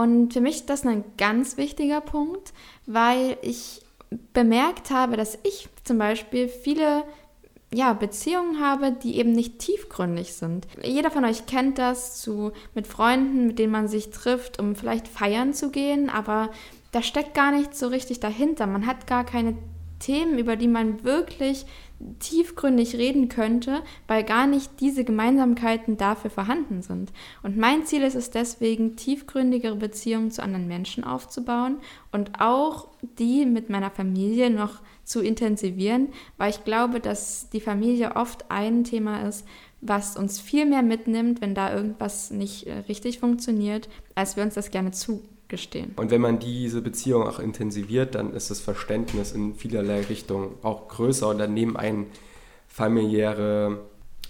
Und 0.00 0.32
für 0.32 0.40
mich 0.40 0.56
ist 0.56 0.70
das 0.70 0.86
ein 0.86 1.04
ganz 1.18 1.58
wichtiger 1.58 2.00
Punkt, 2.00 2.54
weil 2.86 3.36
ich 3.42 3.82
bemerkt 4.32 4.90
habe, 4.90 5.18
dass 5.18 5.38
ich 5.42 5.68
zum 5.84 5.98
Beispiel 5.98 6.48
viele 6.48 7.04
ja, 7.70 7.92
Beziehungen 7.92 8.60
habe, 8.64 8.92
die 8.92 9.16
eben 9.16 9.32
nicht 9.32 9.58
tiefgründig 9.58 10.32
sind. 10.32 10.66
Jeder 10.82 11.10
von 11.10 11.26
euch 11.26 11.44
kennt 11.44 11.76
das 11.76 12.18
zu, 12.18 12.52
mit 12.74 12.86
Freunden, 12.86 13.48
mit 13.48 13.58
denen 13.58 13.72
man 13.72 13.88
sich 13.88 14.08
trifft, 14.08 14.58
um 14.58 14.74
vielleicht 14.74 15.06
feiern 15.06 15.52
zu 15.52 15.70
gehen, 15.70 16.08
aber 16.08 16.48
da 16.92 17.02
steckt 17.02 17.34
gar 17.34 17.52
nichts 17.52 17.78
so 17.78 17.88
richtig 17.88 18.20
dahinter. 18.20 18.66
Man 18.66 18.86
hat 18.86 19.06
gar 19.06 19.24
keine 19.26 19.58
Themen, 20.00 20.38
über 20.38 20.56
die 20.56 20.68
man 20.68 21.04
wirklich 21.04 21.66
tiefgründig 22.18 22.96
reden 22.96 23.28
könnte, 23.28 23.82
weil 24.08 24.24
gar 24.24 24.46
nicht 24.46 24.80
diese 24.80 25.04
Gemeinsamkeiten 25.04 25.96
dafür 25.96 26.30
vorhanden 26.30 26.82
sind. 26.82 27.12
Und 27.42 27.56
mein 27.56 27.84
Ziel 27.84 28.02
ist 28.02 28.14
es 28.14 28.30
deswegen, 28.30 28.96
tiefgründigere 28.96 29.76
Beziehungen 29.76 30.30
zu 30.30 30.42
anderen 30.42 30.66
Menschen 30.66 31.04
aufzubauen 31.04 31.76
und 32.10 32.40
auch 32.40 32.88
die 33.18 33.44
mit 33.44 33.68
meiner 33.68 33.90
Familie 33.90 34.50
noch 34.50 34.80
zu 35.04 35.20
intensivieren, 35.20 36.08
weil 36.38 36.50
ich 36.50 36.64
glaube, 36.64 37.00
dass 37.00 37.50
die 37.50 37.60
Familie 37.60 38.16
oft 38.16 38.50
ein 38.50 38.84
Thema 38.84 39.28
ist, 39.28 39.46
was 39.80 40.16
uns 40.16 40.40
viel 40.40 40.66
mehr 40.66 40.82
mitnimmt, 40.82 41.40
wenn 41.40 41.54
da 41.54 41.74
irgendwas 41.74 42.30
nicht 42.30 42.66
äh, 42.66 42.78
richtig 42.88 43.18
funktioniert, 43.18 43.88
als 44.14 44.36
wir 44.36 44.44
uns 44.44 44.54
das 44.54 44.70
gerne 44.70 44.90
zu 44.92 45.22
gestehen. 45.50 45.92
Und 45.96 46.10
wenn 46.10 46.22
man 46.22 46.38
diese 46.38 46.80
Beziehung 46.80 47.24
auch 47.24 47.38
intensiviert, 47.38 48.14
dann 48.14 48.32
ist 48.32 48.50
das 48.50 48.60
Verständnis 48.60 49.32
in 49.32 49.54
vielerlei 49.54 50.00
Richtungen 50.02 50.54
auch 50.62 50.88
größer 50.88 51.28
und 51.28 51.38
dann 51.38 51.52
nehmen 51.52 51.76
einen 51.76 52.06
familiäre 52.66 53.80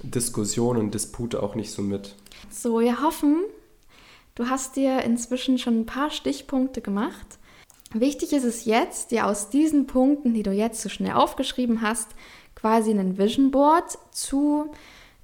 Diskussionen 0.02 0.80
und 0.80 0.94
Dispute 0.94 1.42
auch 1.42 1.54
nicht 1.54 1.70
so 1.70 1.82
mit. 1.82 2.16
So, 2.50 2.80
wir 2.80 3.02
hoffen, 3.02 3.44
du 4.34 4.48
hast 4.48 4.76
dir 4.76 5.02
inzwischen 5.02 5.58
schon 5.58 5.80
ein 5.80 5.86
paar 5.86 6.10
Stichpunkte 6.10 6.80
gemacht. 6.80 7.38
Wichtig 7.92 8.32
ist 8.32 8.44
es 8.44 8.64
jetzt, 8.64 9.10
dir 9.10 9.26
aus 9.26 9.50
diesen 9.50 9.86
Punkten, 9.86 10.32
die 10.32 10.42
du 10.42 10.52
jetzt 10.52 10.80
so 10.80 10.88
schnell 10.88 11.12
aufgeschrieben 11.12 11.82
hast, 11.82 12.08
quasi 12.54 12.90
ein 12.92 13.18
Vision 13.18 13.50
Board 13.50 13.98
zu 14.12 14.70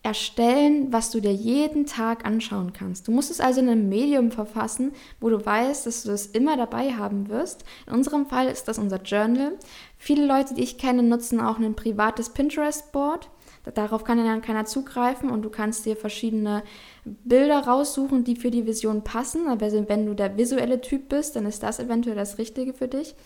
erstellen, 0.07 0.93
was 0.93 1.11
du 1.11 1.21
dir 1.21 1.35
jeden 1.35 1.85
Tag 1.85 2.25
anschauen 2.25 2.73
kannst. 2.73 3.09
Du 3.09 3.13
musst 3.13 3.29
es 3.29 3.41
also 3.41 3.61
in 3.61 3.69
einem 3.69 3.89
Medium 3.89 4.31
verfassen, 4.31 4.93
wo 5.21 5.29
du 5.31 5.45
weißt, 5.45 5.85
dass 5.85 6.05
du 6.05 6.11
das 6.11 6.27
immer 6.27 6.57
dabei 6.57 6.93
haben 6.93 7.29
wirst. 7.29 7.65
In 7.89 7.95
unserem 7.95 8.27
Fall 8.27 8.47
ist 8.47 8.69
das 8.69 8.79
unser 8.79 9.03
Journal. 9.03 9.55
Viele 9.99 10.25
Leute, 10.25 10.55
die 10.55 10.63
ich 10.63 10.79
kenne, 10.79 11.03
nutzen 11.03 11.41
auch 11.41 11.59
ein 11.59 11.75
privates 11.75 12.31
Pinterest-Board. 12.31 13.29
Darauf 13.75 14.05
kann 14.05 14.19
dann 14.19 14.43
keiner 14.43 14.65
zugreifen 14.65 15.29
und 15.29 15.43
du 15.43 15.51
kannst 15.51 15.85
dir 15.85 15.97
verschiedene 15.97 16.63
Bilder 17.05 17.67
raussuchen, 17.67 18.23
die 18.23 18.37
für 18.37 18.53
die 18.53 18.65
Vision 18.65 19.03
passen. 19.03 19.49
Aber 19.49 19.73
wenn 19.89 20.07
du 20.07 20.15
der 20.15 20.37
visuelle 20.37 20.81
Typ 20.81 21.09
bist, 21.09 21.35
dann 21.35 21.47
ist 21.47 21.65
das 21.65 21.81
eventuell 21.81 22.15
das 22.15 22.39
Richtige 22.39 22.75
für 22.75 22.87
dich 22.87 23.17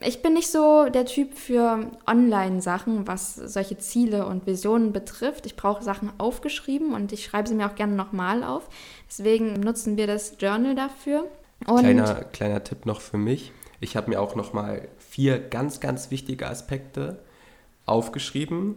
ich 0.00 0.22
bin 0.22 0.34
nicht 0.34 0.50
so 0.50 0.88
der 0.88 1.04
Typ 1.04 1.34
für 1.34 1.90
Online-Sachen, 2.06 3.06
was 3.06 3.34
solche 3.34 3.78
Ziele 3.78 4.26
und 4.26 4.46
Visionen 4.46 4.92
betrifft. 4.92 5.46
Ich 5.46 5.56
brauche 5.56 5.82
Sachen 5.82 6.10
aufgeschrieben 6.18 6.94
und 6.94 7.12
ich 7.12 7.24
schreibe 7.24 7.48
sie 7.48 7.54
mir 7.54 7.66
auch 7.66 7.74
gerne 7.74 7.94
nochmal 7.94 8.44
auf. 8.44 8.68
Deswegen 9.08 9.54
nutzen 9.54 9.96
wir 9.96 10.06
das 10.06 10.36
Journal 10.38 10.74
dafür. 10.74 11.28
kleiner, 11.64 12.24
kleiner 12.32 12.64
Tipp 12.64 12.86
noch 12.86 13.00
für 13.00 13.18
mich. 13.18 13.52
Ich 13.80 13.96
habe 13.96 14.10
mir 14.10 14.20
auch 14.20 14.36
nochmal 14.36 14.88
vier 14.98 15.38
ganz, 15.38 15.80
ganz 15.80 16.10
wichtige 16.10 16.48
Aspekte 16.48 17.18
aufgeschrieben 17.86 18.76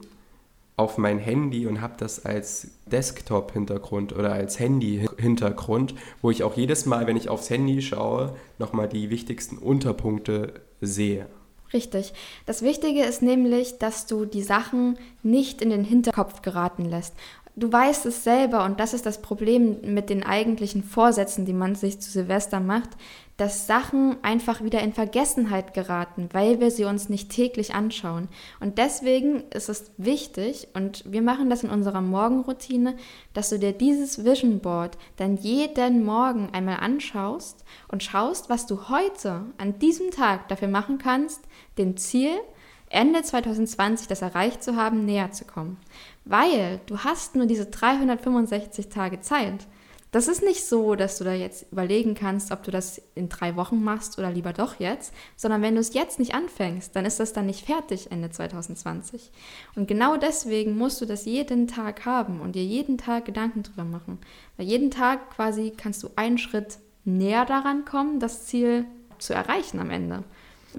auf 0.77 0.97
mein 0.97 1.19
Handy 1.19 1.67
und 1.67 1.81
habe 1.81 1.93
das 1.97 2.25
als 2.25 2.71
Desktop-Hintergrund 2.87 4.13
oder 4.13 4.33
als 4.33 4.59
Handy-Hintergrund, 4.59 5.95
wo 6.21 6.31
ich 6.31 6.43
auch 6.43 6.57
jedes 6.57 6.85
Mal, 6.85 7.07
wenn 7.07 7.15
ich 7.15 7.29
aufs 7.29 7.49
Handy 7.49 7.81
schaue, 7.81 8.35
nochmal 8.59 8.89
die 8.89 9.09
wichtigsten 9.09 9.57
Unterpunkte 9.57 10.61
sehe. 10.87 11.27
Richtig. 11.73 12.13
Das 12.45 12.61
Wichtige 12.61 13.03
ist 13.03 13.21
nämlich, 13.21 13.79
dass 13.79 14.05
du 14.05 14.25
die 14.25 14.43
Sachen 14.43 14.97
nicht 15.23 15.61
in 15.61 15.69
den 15.69 15.83
Hinterkopf 15.83 16.41
geraten 16.41 16.85
lässt. 16.85 17.13
Du 17.57 17.71
weißt 17.71 18.05
es 18.05 18.25
selber 18.25 18.65
und 18.65 18.81
das 18.81 18.93
ist 18.93 19.05
das 19.05 19.21
Problem 19.21 19.77
mit 19.81 20.09
den 20.09 20.23
eigentlichen 20.23 20.83
Vorsätzen, 20.83 21.45
die 21.45 21.53
man 21.53 21.75
sich 21.75 22.01
zu 22.01 22.11
Silvester 22.11 22.59
macht, 22.59 22.89
dass 23.37 23.65
Sachen 23.65 24.17
einfach 24.23 24.61
wieder 24.61 24.81
in 24.81 24.91
Vergessenheit 24.91 25.73
geraten, 25.73 26.27
weil 26.33 26.59
wir 26.59 26.69
sie 26.69 26.83
uns 26.83 27.07
nicht 27.07 27.29
täglich 27.29 27.73
anschauen. 27.73 28.27
Und 28.59 28.77
deswegen 28.77 29.43
ist 29.53 29.69
es 29.69 29.91
wichtig, 29.95 30.67
und 30.73 31.03
wir 31.09 31.21
machen 31.21 31.49
das 31.49 31.63
in 31.63 31.69
unserer 31.69 32.01
Morgenroutine, 32.01 32.97
dass 33.33 33.49
du 33.49 33.59
dir 33.59 33.71
dieses 33.71 34.25
Vision 34.25 34.59
Board 34.59 34.97
dann 35.15 35.37
jeden 35.37 36.03
Morgen 36.03 36.49
einmal 36.51 36.79
anschaust 36.81 37.63
und 37.87 38.03
schaust, 38.03 38.49
was 38.49 38.67
du 38.67 38.89
heute 38.89 39.43
an 39.57 39.79
diesem 39.79 40.11
Tag 40.11 40.49
dafür 40.49 40.67
machen 40.69 40.97
kannst, 40.97 41.41
dem 41.77 41.95
Ziel, 41.95 42.31
Ende 42.95 43.21
2020 43.21 44.07
das 44.07 44.21
erreicht 44.21 44.63
zu 44.63 44.75
haben, 44.75 45.05
näher 45.05 45.31
zu 45.31 45.45
kommen. 45.45 45.77
Weil 46.23 46.79
du 46.85 46.99
hast 46.99 47.35
nur 47.35 47.45
diese 47.45 47.65
365 47.65 48.89
Tage 48.89 49.21
Zeit. 49.21 49.67
Das 50.15 50.29
ist 50.29 50.41
nicht 50.41 50.65
so, 50.65 50.95
dass 50.95 51.17
du 51.17 51.25
da 51.25 51.33
jetzt 51.33 51.73
überlegen 51.73 52.15
kannst, 52.15 52.53
ob 52.53 52.63
du 52.63 52.71
das 52.71 53.01
in 53.15 53.27
drei 53.27 53.57
Wochen 53.57 53.83
machst 53.83 54.17
oder 54.17 54.31
lieber 54.31 54.53
doch 54.53 54.79
jetzt, 54.79 55.13
sondern 55.35 55.61
wenn 55.61 55.75
du 55.75 55.81
es 55.81 55.93
jetzt 55.93 56.19
nicht 56.19 56.33
anfängst, 56.33 56.95
dann 56.95 57.03
ist 57.03 57.19
das 57.19 57.33
dann 57.33 57.47
nicht 57.47 57.65
fertig 57.65 58.11
Ende 58.13 58.29
2020. 58.29 59.29
Und 59.75 59.89
genau 59.89 60.15
deswegen 60.15 60.77
musst 60.77 61.01
du 61.01 61.05
das 61.05 61.25
jeden 61.25 61.67
Tag 61.67 62.05
haben 62.05 62.39
und 62.39 62.55
dir 62.55 62.63
jeden 62.63 62.97
Tag 62.97 63.25
Gedanken 63.25 63.63
drüber 63.63 63.83
machen. 63.83 64.19
Weil 64.55 64.67
jeden 64.67 64.89
Tag 64.89 65.31
quasi 65.31 65.73
kannst 65.75 66.01
du 66.01 66.09
einen 66.15 66.37
Schritt 66.37 66.77
näher 67.03 67.43
daran 67.43 67.83
kommen, 67.83 68.21
das 68.21 68.45
Ziel 68.45 68.85
zu 69.19 69.33
erreichen 69.33 69.79
am 69.79 69.89
Ende. 69.89 70.23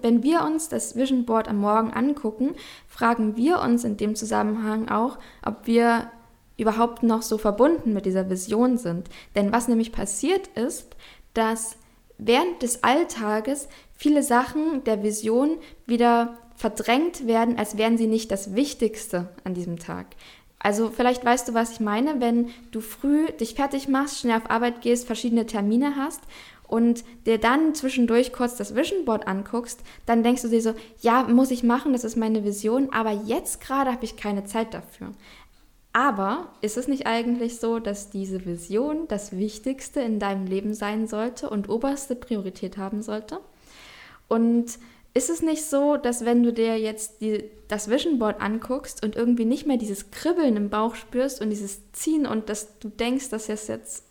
Wenn 0.02 0.22
wir 0.22 0.42
uns 0.42 0.68
das 0.68 0.96
Vision 0.96 1.24
Board 1.24 1.48
am 1.48 1.58
Morgen 1.58 1.92
angucken, 1.92 2.54
fragen 2.88 3.36
wir 3.36 3.60
uns 3.60 3.84
in 3.84 3.96
dem 3.96 4.14
Zusammenhang 4.14 4.88
auch, 4.88 5.18
ob 5.44 5.66
wir 5.66 6.10
überhaupt 6.56 7.02
noch 7.02 7.22
so 7.22 7.38
verbunden 7.38 7.92
mit 7.92 8.06
dieser 8.06 8.30
Vision 8.30 8.78
sind. 8.78 9.08
Denn 9.34 9.52
was 9.52 9.68
nämlich 9.68 9.92
passiert 9.92 10.48
ist, 10.48 10.96
dass 11.34 11.76
während 12.18 12.62
des 12.62 12.82
Alltages 12.82 13.68
viele 13.94 14.22
Sachen 14.22 14.84
der 14.84 15.02
Vision 15.02 15.58
wieder 15.86 16.38
verdrängt 16.54 17.26
werden, 17.26 17.58
als 17.58 17.76
wären 17.76 17.98
sie 17.98 18.06
nicht 18.06 18.30
das 18.30 18.54
Wichtigste 18.54 19.28
an 19.44 19.52
diesem 19.52 19.78
Tag. 19.78 20.06
Also 20.58 20.90
vielleicht 20.90 21.24
weißt 21.24 21.48
du, 21.48 21.54
was 21.54 21.72
ich 21.72 21.80
meine, 21.80 22.20
wenn 22.20 22.48
du 22.70 22.80
früh 22.80 23.30
dich 23.32 23.54
fertig 23.54 23.88
machst, 23.88 24.18
schnell 24.18 24.38
auf 24.38 24.50
Arbeit 24.50 24.80
gehst, 24.80 25.06
verschiedene 25.06 25.44
Termine 25.46 25.96
hast 25.96 26.22
und 26.68 27.04
dir 27.26 27.38
dann 27.38 27.74
zwischendurch 27.74 28.32
kurz 28.32 28.56
das 28.56 28.74
Vision 28.74 29.04
Board 29.04 29.26
anguckst, 29.26 29.80
dann 30.04 30.22
denkst 30.22 30.42
du 30.42 30.48
dir 30.48 30.62
so, 30.62 30.74
ja, 31.00 31.24
muss 31.24 31.50
ich 31.50 31.62
machen, 31.62 31.92
das 31.92 32.04
ist 32.04 32.16
meine 32.16 32.44
Vision, 32.44 32.92
aber 32.92 33.12
jetzt 33.12 33.60
gerade 33.60 33.92
habe 33.92 34.04
ich 34.04 34.16
keine 34.16 34.44
Zeit 34.44 34.74
dafür. 34.74 35.12
Aber 35.92 36.52
ist 36.60 36.76
es 36.76 36.88
nicht 36.88 37.06
eigentlich 37.06 37.58
so, 37.58 37.78
dass 37.78 38.10
diese 38.10 38.44
Vision 38.44 39.08
das 39.08 39.32
Wichtigste 39.32 40.00
in 40.00 40.18
deinem 40.18 40.46
Leben 40.46 40.74
sein 40.74 41.06
sollte 41.06 41.48
und 41.48 41.70
oberste 41.70 42.14
Priorität 42.14 42.76
haben 42.76 43.00
sollte? 43.02 43.40
Und 44.28 44.78
ist 45.14 45.30
es 45.30 45.40
nicht 45.40 45.64
so, 45.64 45.96
dass 45.96 46.26
wenn 46.26 46.42
du 46.42 46.52
dir 46.52 46.78
jetzt 46.78 47.22
die, 47.22 47.44
das 47.68 47.88
Vision 47.88 48.18
Board 48.18 48.42
anguckst 48.42 49.02
und 49.02 49.16
irgendwie 49.16 49.46
nicht 49.46 49.66
mehr 49.66 49.78
dieses 49.78 50.10
Kribbeln 50.10 50.56
im 50.56 50.68
Bauch 50.68 50.94
spürst 50.94 51.40
und 51.40 51.48
dieses 51.48 51.90
Ziehen 51.92 52.26
und 52.26 52.50
dass 52.50 52.78
du 52.78 52.90
denkst, 52.90 53.30
dass 53.30 53.46
das 53.46 53.66
jetzt 53.68 54.04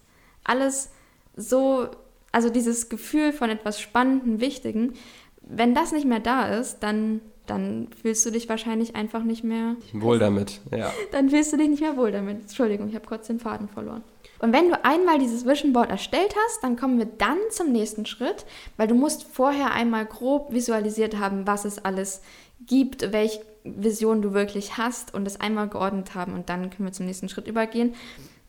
alles 0.44 0.90
so 1.36 1.90
Also 2.36 2.50
dieses 2.50 2.90
Gefühl 2.90 3.32
von 3.32 3.50
etwas 3.50 3.80
Spannendem, 3.80 4.42
Wichtigen, 4.42 4.96
wenn 5.42 5.74
das 5.74 5.94
nicht 5.94 6.06
mehr 6.06 6.20
da 6.20 6.50
ist, 6.50 6.80
dann, 6.80 7.22
dann 7.46 7.88
fühlst 8.02 8.26
du 8.26 8.30
dich 8.30 8.50
wahrscheinlich 8.50 8.94
einfach 8.94 9.24
nicht 9.24 9.46
mehr 9.46 9.78
wohl 9.94 10.20
damit. 10.20 10.60
Ja. 10.70 10.92
Dann 11.14 11.30
fühlst 11.30 11.54
du 11.54 11.58
dich 11.58 11.70
nicht 11.70 11.80
mehr 11.80 11.96
wohl 11.96 12.12
damit. 12.12 12.42
Entschuldigung, 12.42 12.90
ich 12.90 12.96
habe 12.96 13.06
kurz 13.06 13.28
den 13.28 13.40
Faden 13.40 13.70
verloren. 13.70 14.04
Und 14.40 14.52
wenn 14.52 14.68
du 14.68 14.84
einmal 14.84 15.18
dieses 15.18 15.46
Vision 15.46 15.72
Board 15.72 15.90
erstellt 15.90 16.36
hast, 16.46 16.62
dann 16.62 16.76
kommen 16.76 16.98
wir 17.00 17.06
dann 17.06 17.38
zum 17.52 17.72
nächsten 17.72 18.06
Schritt, 18.06 18.46
weil 18.76 18.90
du 18.90 18.96
musst 18.96 19.24
vorher 19.24 19.72
einmal 19.72 20.06
grob 20.06 20.52
visualisiert 20.52 21.18
haben, 21.18 21.48
was 21.48 21.64
es 21.64 21.86
alles 21.86 22.22
gibt, 22.68 23.14
welche 23.14 23.40
Vision 23.64 24.22
du 24.22 24.34
wirklich 24.34 24.78
hast 24.78 25.14
und 25.14 25.26
es 25.26 25.40
einmal 25.40 25.70
geordnet 25.70 26.16
haben 26.16 26.34
und 26.34 26.50
dann 26.50 26.70
können 26.70 26.90
wir 26.90 26.92
zum 26.92 27.06
nächsten 27.06 27.30
Schritt 27.30 27.48
übergehen. 27.48 27.96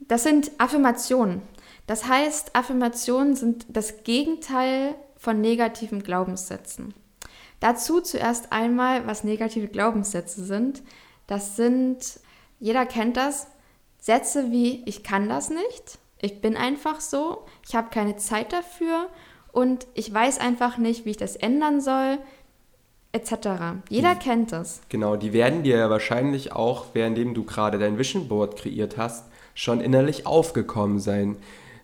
Das 0.08 0.22
sind 0.22 0.50
Affirmationen. 0.58 1.42
Das 1.86 2.06
heißt, 2.08 2.54
Affirmationen 2.54 3.36
sind 3.36 3.66
das 3.68 4.02
Gegenteil 4.04 4.94
von 5.16 5.40
negativen 5.40 6.02
Glaubenssätzen. 6.02 6.94
Dazu 7.60 8.00
zuerst 8.00 8.52
einmal, 8.52 9.06
was 9.06 9.24
negative 9.24 9.68
Glaubenssätze 9.68 10.44
sind. 10.44 10.82
Das 11.26 11.56
sind, 11.56 12.20
jeder 12.60 12.86
kennt 12.86 13.16
das, 13.16 13.48
Sätze 13.98 14.52
wie 14.52 14.84
ich 14.84 15.02
kann 15.02 15.28
das 15.28 15.50
nicht, 15.50 15.98
ich 16.20 16.40
bin 16.40 16.56
einfach 16.56 17.00
so, 17.00 17.44
ich 17.66 17.74
habe 17.74 17.88
keine 17.90 18.16
Zeit 18.16 18.52
dafür 18.52 19.08
und 19.52 19.86
ich 19.94 20.12
weiß 20.12 20.38
einfach 20.38 20.78
nicht, 20.78 21.04
wie 21.04 21.10
ich 21.10 21.16
das 21.16 21.36
ändern 21.36 21.80
soll, 21.80 22.18
etc. 23.12 23.48
Jeder 23.88 24.14
kennt 24.14 24.52
das. 24.52 24.80
Genau, 24.88 25.16
die 25.16 25.32
werden 25.32 25.62
dir 25.62 25.76
ja 25.76 25.90
wahrscheinlich 25.90 26.52
auch, 26.52 26.94
währenddem 26.94 27.34
du 27.34 27.44
gerade 27.44 27.78
dein 27.78 27.98
Vision 27.98 28.28
Board 28.28 28.56
kreiert 28.56 28.96
hast, 28.96 29.24
schon 29.56 29.80
innerlich 29.80 30.26
aufgekommen 30.26 31.00
sein. 31.00 31.36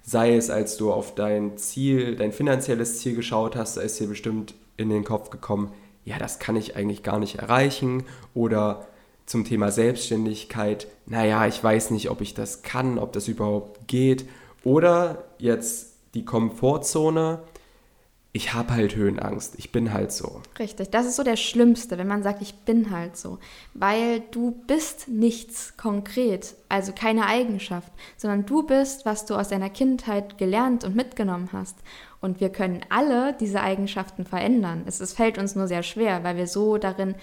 Sei 0.02 0.36
es, 0.36 0.50
als 0.50 0.76
du 0.76 0.92
auf 0.92 1.16
dein 1.16 1.56
Ziel, 1.56 2.14
dein 2.14 2.32
finanzielles 2.32 3.00
Ziel 3.00 3.16
geschaut 3.16 3.56
hast, 3.56 3.76
da 3.76 3.80
ist 3.80 3.98
dir 3.98 4.06
bestimmt 4.06 4.54
in 4.76 4.90
den 4.90 5.04
Kopf 5.04 5.30
gekommen, 5.30 5.72
ja, 6.04 6.18
das 6.18 6.38
kann 6.38 6.56
ich 6.56 6.76
eigentlich 6.76 7.02
gar 7.02 7.18
nicht 7.18 7.36
erreichen. 7.36 8.04
Oder 8.34 8.86
zum 9.26 9.44
Thema 9.44 9.70
Selbstständigkeit, 9.70 10.86
naja, 11.06 11.46
ich 11.46 11.62
weiß 11.62 11.92
nicht, 11.92 12.10
ob 12.10 12.20
ich 12.20 12.34
das 12.34 12.62
kann, 12.62 12.98
ob 12.98 13.12
das 13.12 13.28
überhaupt 13.28 13.88
geht. 13.88 14.26
Oder 14.64 15.24
jetzt 15.38 15.92
die 16.14 16.24
Komfortzone, 16.24 17.40
ich 18.34 18.54
habe 18.54 18.72
halt 18.72 18.96
Höhenangst, 18.96 19.54
ich 19.58 19.72
bin 19.72 19.92
halt 19.92 20.10
so. 20.10 20.40
Richtig, 20.58 20.90
das 20.90 21.04
ist 21.04 21.16
so 21.16 21.22
der 21.22 21.36
Schlimmste, 21.36 21.98
wenn 21.98 22.08
man 22.08 22.22
sagt, 22.22 22.40
ich 22.40 22.54
bin 22.60 22.90
halt 22.90 23.14
so. 23.18 23.38
Weil 23.74 24.20
du 24.30 24.52
bist 24.66 25.08
nichts 25.08 25.76
konkret, 25.76 26.54
also 26.70 26.92
keine 26.92 27.26
Eigenschaft, 27.26 27.92
sondern 28.16 28.46
du 28.46 28.62
bist, 28.62 29.04
was 29.04 29.26
du 29.26 29.34
aus 29.34 29.48
deiner 29.48 29.68
Kindheit 29.68 30.38
gelernt 30.38 30.82
und 30.82 30.96
mitgenommen 30.96 31.50
hast. 31.52 31.76
Und 32.22 32.40
wir 32.40 32.48
können 32.48 32.80
alle 32.88 33.34
diese 33.34 33.60
Eigenschaften 33.60 34.24
verändern. 34.24 34.84
Es, 34.86 35.00
es 35.00 35.12
fällt 35.12 35.36
uns 35.36 35.54
nur 35.54 35.68
sehr 35.68 35.82
schwer, 35.82 36.24
weil 36.24 36.36
wir 36.36 36.46
so 36.46 36.78
darin 36.78 37.14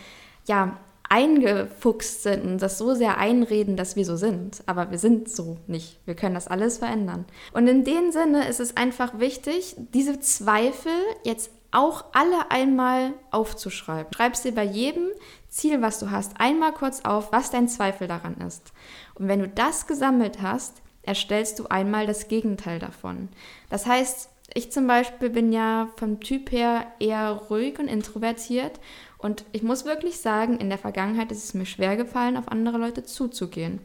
ja, 0.46 0.78
eingefuchst 1.10 2.24
sind 2.24 2.44
und 2.44 2.62
das 2.62 2.78
so 2.78 2.94
sehr 2.94 3.18
einreden, 3.18 3.76
dass 3.76 3.96
wir 3.96 4.06
so 4.06 4.16
sind. 4.16 4.62
Aber 4.68 4.92
wir 4.92 5.00
sind 5.00 5.30
so 5.30 5.58
nicht. 5.68 5.98
Wir 6.06 6.16
können 6.16 6.36
das 6.36 6.48
alles 6.48 6.78
verändern. 6.78 7.26
Und 7.52 7.68
in 7.68 7.84
dem 7.84 8.12
Sinne 8.12 8.48
ist 8.48 8.60
es 8.60 8.78
einfach 8.78 9.20
wichtig, 9.20 9.76
diese 9.94 10.20
Zweifel 10.20 10.92
jetzt 11.24 11.52
auch 11.72 12.06
alle 12.14 12.52
einmal 12.52 13.14
aufzuschreiben. 13.32 14.14
Schreib 14.14 14.36
sie 14.36 14.52
bei 14.52 14.64
jedem 14.64 15.08
Ziel, 15.50 15.82
was 15.82 16.00
du 16.00 16.12
hast, 16.12 16.40
einmal 16.40 16.74
kurz 16.74 17.02
auf, 17.06 17.32
was 17.32 17.52
dein 17.52 17.68
Zweifel 17.68 18.08
daran 18.08 18.38
ist. 18.38 18.72
Und 19.16 19.28
wenn 19.28 19.40
du 19.40 19.48
das 19.48 19.88
gesammelt 19.88 20.42
hast, 20.42 20.82
erstellst 21.02 21.60
du 21.60 21.68
einmal 21.68 22.06
das 22.06 22.28
Gegenteil 22.28 22.80
davon. 22.80 23.30
Das 23.70 23.86
heißt, 23.86 24.30
ich 24.54 24.72
zum 24.72 24.88
Beispiel 24.88 25.30
bin 25.30 25.52
ja 25.54 25.90
vom 25.96 26.20
Typ 26.20 26.52
her 26.52 26.88
eher 27.00 27.32
ruhig 27.32 27.78
und 27.80 27.88
introvertiert 27.88 28.80
und 29.20 29.44
ich 29.52 29.64
muss 29.64 29.84
wirklich 29.84 30.20
sagen, 30.20 30.58
in 30.58 30.70
der 30.70 30.78
Vergangenheit 30.78 31.32
ist 31.32 31.44
es 31.44 31.54
mir 31.54 31.66
schwer 31.66 31.98
gefallen, 31.98 32.38
auf 32.38 32.48
andere 32.48 32.78
Leute 32.78 33.04
zuzugehen. 33.04 33.82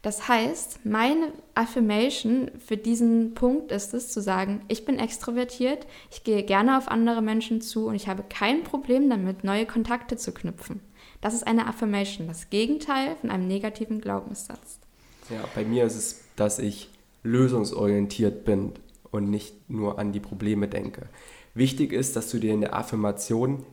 Das 0.00 0.28
heißt, 0.28 0.86
meine 0.86 1.32
Affirmation 1.56 2.52
für 2.64 2.76
diesen 2.76 3.34
Punkt 3.34 3.72
ist 3.72 3.92
es 3.92 4.12
zu 4.12 4.22
sagen, 4.22 4.60
ich 4.68 4.84
bin 4.84 5.00
extrovertiert, 5.00 5.88
ich 6.12 6.22
gehe 6.22 6.44
gerne 6.44 6.78
auf 6.78 6.86
andere 6.86 7.20
Menschen 7.20 7.60
zu 7.60 7.88
und 7.88 7.96
ich 7.96 8.06
habe 8.06 8.22
kein 8.28 8.62
Problem 8.62 9.10
damit, 9.10 9.42
neue 9.42 9.66
Kontakte 9.66 10.16
zu 10.16 10.32
knüpfen. 10.32 10.80
Das 11.20 11.34
ist 11.34 11.44
eine 11.44 11.66
Affirmation, 11.66 12.28
das 12.28 12.50
Gegenteil 12.50 13.16
von 13.16 13.30
einem 13.30 13.48
negativen 13.48 14.00
Glaubenssatz. 14.00 14.78
Ja, 15.30 15.44
bei 15.56 15.64
mir 15.64 15.84
ist 15.84 15.96
es, 15.96 16.20
dass 16.36 16.60
ich 16.60 16.90
lösungsorientiert 17.24 18.44
bin 18.44 18.74
und 19.10 19.30
nicht 19.30 19.68
nur 19.68 19.98
an 19.98 20.12
die 20.12 20.20
Probleme 20.20 20.68
denke. 20.68 21.08
Wichtig 21.54 21.92
ist, 21.92 22.14
dass 22.14 22.30
du 22.30 22.38
dir 22.38 22.52
in 22.52 22.60
der 22.60 22.76
Affirmation 22.76 23.64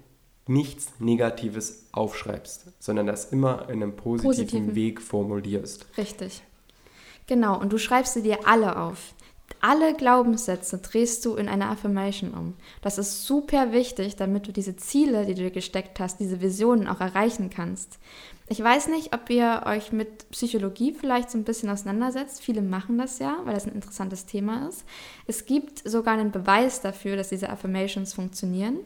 nichts 0.48 0.92
Negatives 1.00 1.88
aufschreibst, 1.92 2.66
sondern 2.80 3.08
das 3.08 3.32
immer 3.32 3.70
in 3.70 3.82
einem 3.82 3.96
positiven, 3.96 4.30
positiven. 4.30 4.76
Weg 4.76 5.02
formulierst. 5.02 5.86
Richtig. 5.98 6.42
Genau, 7.28 7.60
und 7.60 7.72
du 7.72 7.78
schreibst 7.78 8.14
sie 8.14 8.22
dir 8.22 8.46
alle 8.46 8.78
auf. 8.78 9.14
Alle 9.62 9.94
Glaubenssätze 9.94 10.80
drehst 10.80 11.26
du 11.26 11.36
in 11.36 11.48
eine 11.48 11.68
Affirmation 11.70 12.34
um. 12.34 12.54
Das 12.82 12.98
ist 12.98 13.26
super 13.26 13.72
wichtig, 13.72 14.16
damit 14.16 14.48
du 14.48 14.52
diese 14.52 14.76
Ziele, 14.76 15.26
die 15.26 15.36
du 15.36 15.44
dir 15.44 15.52
gesteckt 15.52 16.00
hast, 16.00 16.20
diese 16.20 16.42
Visionen 16.42 16.88
auch 16.88 17.00
erreichen 17.00 17.50
kannst. 17.50 18.00
Ich 18.50 18.62
weiß 18.62 18.88
nicht, 18.90 19.16
ob 19.16 19.30
ihr 19.30 19.64
euch 19.66 19.94
mit 19.94 20.30
Psychologie 20.32 20.94
vielleicht 20.94 21.32
so 21.32 21.38
ein 21.38 21.46
bisschen 21.46 21.70
auseinandersetzt. 21.70 22.44
Viele 22.44 22.62
machen 22.62 22.98
das 22.98 23.20
ja, 23.20 23.38
weil 23.46 23.54
das 23.54 23.66
ein 23.66 23.74
interessantes 23.74 24.26
Thema 24.26 24.68
ist. 24.68 24.84
Es 25.28 25.46
gibt 25.46 25.88
sogar 25.88 26.16
einen 26.16 26.32
Beweis 26.32 26.82
dafür, 26.82 27.16
dass 27.16 27.30
diese 27.30 27.50
Affirmations 27.50 28.14
funktionieren. 28.14 28.80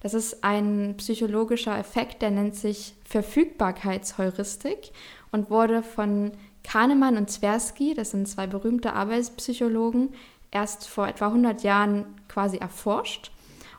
Das 0.00 0.14
ist 0.14 0.42
ein 0.42 0.94
psychologischer 0.96 1.78
Effekt, 1.78 2.22
der 2.22 2.30
nennt 2.30 2.56
sich 2.56 2.94
Verfügbarkeitsheuristik 3.04 4.92
und 5.30 5.50
wurde 5.50 5.82
von 5.82 6.32
Kahnemann 6.64 7.16
und 7.16 7.28
Tversky, 7.28 7.94
das 7.94 8.10
sind 8.12 8.28
zwei 8.28 8.46
berühmte 8.46 8.94
Arbeitspsychologen, 8.94 10.10
erst 10.50 10.88
vor 10.88 11.08
etwa 11.08 11.28
100 11.28 11.62
Jahren 11.62 12.06
quasi 12.28 12.58
erforscht. 12.58 13.30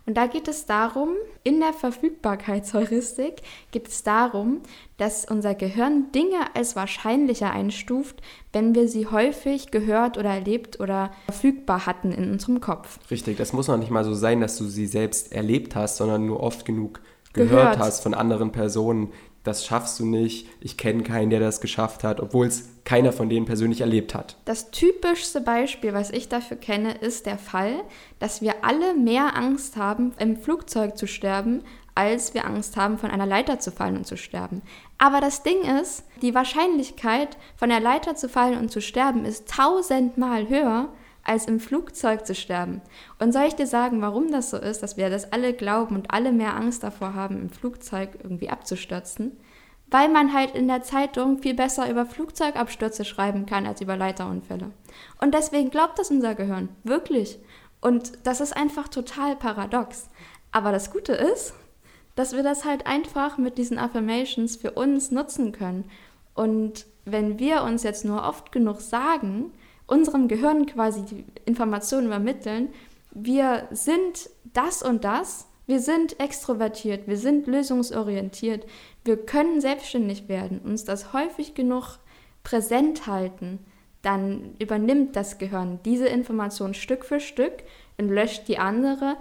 Und 0.06 0.18
da 0.18 0.28
geht 0.28 0.50
es 0.50 0.66
darum, 0.66 1.12
in 1.44 1.62
der 1.62 1.72
Verfügbarkeitsheuristik 1.72 3.42
geht 3.72 3.88
es 3.88 4.04
darum, 4.04 4.60
dass 4.98 5.24
unser 5.24 5.56
Gehirn 5.56 6.12
Dinge 6.12 6.54
als 6.56 6.76
wahrscheinlicher 6.76 7.52
einstuft, 7.52 8.22
wenn 8.52 8.76
wir 8.76 8.90
sie 8.90 9.08
häufig 9.08 9.72
gehört 9.72 10.18
oder 10.18 10.32
erlebt 10.32 10.82
oder 10.82 11.12
verfügbar 11.26 11.86
hatten 11.86 12.12
in 12.12 12.32
unserem 12.32 12.60
Kopf. 12.60 13.00
Richtig, 13.10 13.38
das 13.38 13.54
muss 13.54 13.70
noch 13.70 13.78
nicht 13.78 13.92
mal 13.92 14.04
so 14.04 14.14
sein, 14.14 14.42
dass 14.42 14.58
du 14.58 14.66
sie 14.66 14.88
selbst 14.88 15.32
erlebt 15.32 15.74
hast, 15.76 15.96
sondern 15.96 16.26
nur 16.26 16.42
oft 16.42 16.66
genug 16.66 17.00
gehört, 17.32 17.50
gehört. 17.50 17.80
hast 17.80 18.04
von 18.04 18.14
anderen 18.14 18.52
Personen, 18.52 19.12
das 19.44 19.66
schaffst 19.66 20.00
du 20.00 20.06
nicht, 20.06 20.48
ich 20.62 20.78
kenne 20.78 21.04
keinen, 21.04 21.30
der 21.30 21.40
das 21.40 21.62
geschafft 21.62 22.04
hat, 22.04 22.20
obwohl 22.20 22.48
es 22.48 22.70
keiner 22.86 23.12
von 23.12 23.30
denen 23.30 23.46
persönlich 23.46 23.82
erlebt 23.82 24.16
hat. 24.16 24.38
Das 24.46 24.72
typischste 24.72 25.42
Beispiel, 25.42 25.94
was 25.94 26.12
ich 26.12 26.30
dafür 26.30 26.58
kenne, 26.58 26.94
ist 26.94 27.26
der 27.26 27.38
Fall, 27.38 27.84
dass 28.20 28.42
wir 28.42 28.64
alle 28.64 28.94
mehr 28.94 29.36
Angst 29.36 29.76
haben, 29.78 30.14
im 30.18 30.38
Flugzeug 30.38 30.98
zu 30.98 31.08
sterben, 31.08 31.64
als 31.96 32.34
wir 32.34 32.46
Angst 32.46 32.76
haben, 32.76 32.98
von 32.98 33.12
einer 33.12 33.26
Leiter 33.26 33.60
zu 33.60 33.72
fallen 33.72 33.98
und 33.98 34.08
zu 34.08 34.18
sterben. 34.18 34.62
Aber 34.98 35.22
das 35.22 35.44
Ding 35.44 35.62
ist, 35.82 36.04
die 36.22 36.34
Wahrscheinlichkeit, 36.34 37.38
von 37.56 37.70
der 37.70 37.80
Leiter 37.80 38.16
zu 38.16 38.30
fallen 38.30 38.58
und 38.58 38.70
zu 38.70 38.82
sterben, 38.82 39.26
ist 39.26 39.50
tausendmal 39.50 40.50
höher, 40.50 40.90
als 41.24 41.46
im 41.46 41.60
Flugzeug 41.60 42.26
zu 42.26 42.36
sterben. 42.36 42.82
Und 43.20 43.32
soll 43.32 43.44
ich 43.44 43.56
dir 43.56 43.68
sagen, 43.68 44.02
warum 44.02 44.32
das 44.32 44.50
so 44.50 44.58
ist, 44.58 44.84
dass 44.84 44.98
wir 44.98 45.10
das 45.10 45.32
alle 45.32 45.54
glauben 45.54 45.96
und 45.96 46.12
alle 46.12 46.32
mehr 46.32 46.56
Angst 46.56 46.84
davor 46.84 47.14
haben, 47.14 47.40
im 47.40 47.50
Flugzeug 47.50 48.18
irgendwie 48.22 48.50
abzustürzen? 48.50 49.38
Weil 49.90 50.10
man 50.10 50.34
halt 50.34 50.56
in 50.56 50.68
der 50.68 50.82
Zeitung 50.82 51.38
viel 51.38 51.54
besser 51.54 51.90
über 51.90 52.06
Flugzeugabstürze 52.06 53.06
schreiben 53.06 53.46
kann 53.46 53.66
als 53.66 53.80
über 53.80 53.96
Leiterunfälle. 53.96 54.72
Und 55.22 55.34
deswegen 55.34 55.70
glaubt 55.70 56.00
das 56.00 56.10
unser 56.10 56.36
Gehirn. 56.36 56.70
Wirklich. 56.84 57.40
Und 57.80 58.14
das 58.24 58.42
ist 58.42 58.56
einfach 58.56 58.88
total 58.88 59.36
paradox. 59.36 60.10
Aber 60.52 60.72
das 60.72 60.92
Gute 60.92 61.14
ist, 61.14 61.54
dass 62.16 62.34
wir 62.34 62.44
das 62.44 62.66
halt 62.66 62.88
einfach 62.88 63.38
mit 63.38 63.58
diesen 63.58 63.78
Affirmations 63.78 64.56
für 64.56 64.72
uns 64.72 65.12
nutzen 65.12 65.52
können. 65.52 65.90
Und 66.34 66.86
wenn 67.06 67.40
wir 67.40 67.64
uns 67.64 67.84
jetzt 67.84 68.06
nur 68.06 68.24
oft 68.24 68.52
genug 68.52 68.82
sagen, 68.82 69.52
unserem 69.88 70.28
Gehirn 70.28 70.66
quasi 70.66 71.04
die 71.04 71.26
Informationen 71.46 72.08
übermitteln, 72.08 72.70
wir 73.12 73.68
sind 73.72 74.30
das 74.54 74.82
und 74.82 75.04
das, 75.04 75.48
wir 75.66 75.80
sind 75.80 76.20
extrovertiert, 76.20 77.08
wir 77.08 77.18
sind 77.18 77.48
lösungsorientiert, 77.48 78.66
wir 79.06 79.18
können 79.18 79.62
selbstständig 79.62 80.28
werden, 80.28 80.60
uns 80.60 80.84
das 80.84 81.14
häufig 81.14 81.54
genug 81.54 82.00
präsent 82.44 83.08
halten, 83.08 83.60
dann 84.02 84.56
übernimmt 84.60 85.16
das 85.16 85.38
Gehirn 85.38 85.80
diese 85.86 86.08
Information 86.08 86.74
Stück 86.74 87.06
für 87.06 87.20
Stück 87.20 87.64
und 87.98 88.10
löscht 88.10 88.48
die 88.48 88.58
andere 88.58 89.16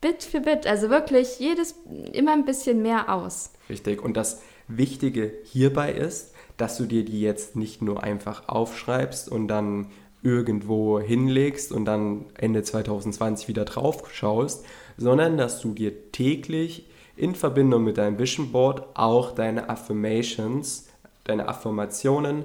Bit 0.00 0.22
für 0.22 0.40
Bit, 0.40 0.66
also 0.66 0.90
wirklich 0.90 1.38
jedes 1.40 1.74
immer 2.12 2.32
ein 2.32 2.44
bisschen 2.44 2.82
mehr 2.82 3.12
aus. 3.12 3.52
Richtig. 3.68 4.02
Und 4.02 4.16
das 4.16 4.40
Wichtige 4.68 5.32
hierbei 5.44 5.92
ist, 5.92 6.34
dass 6.58 6.76
du 6.76 6.84
dir 6.84 7.04
die 7.04 7.20
jetzt 7.20 7.56
nicht 7.56 7.80
nur 7.80 8.02
einfach 8.02 8.48
aufschreibst 8.48 9.28
und 9.28 9.48
dann 9.48 9.86
irgendwo 10.22 11.00
hinlegst 11.00 11.72
und 11.72 11.84
dann 11.84 12.26
Ende 12.34 12.62
2020 12.62 13.48
wieder 13.48 13.64
drauf 13.64 14.02
schaust, 14.12 14.64
sondern 14.96 15.38
dass 15.38 15.60
du 15.60 15.72
dir 15.72 16.12
täglich 16.12 16.86
in 17.16 17.34
Verbindung 17.34 17.84
mit 17.84 17.98
deinem 17.98 18.18
Vision 18.18 18.52
Board 18.52 18.84
auch 18.94 19.34
deine 19.34 19.70
Affirmations, 19.70 20.88
deine 21.24 21.48
Affirmationen 21.48 22.44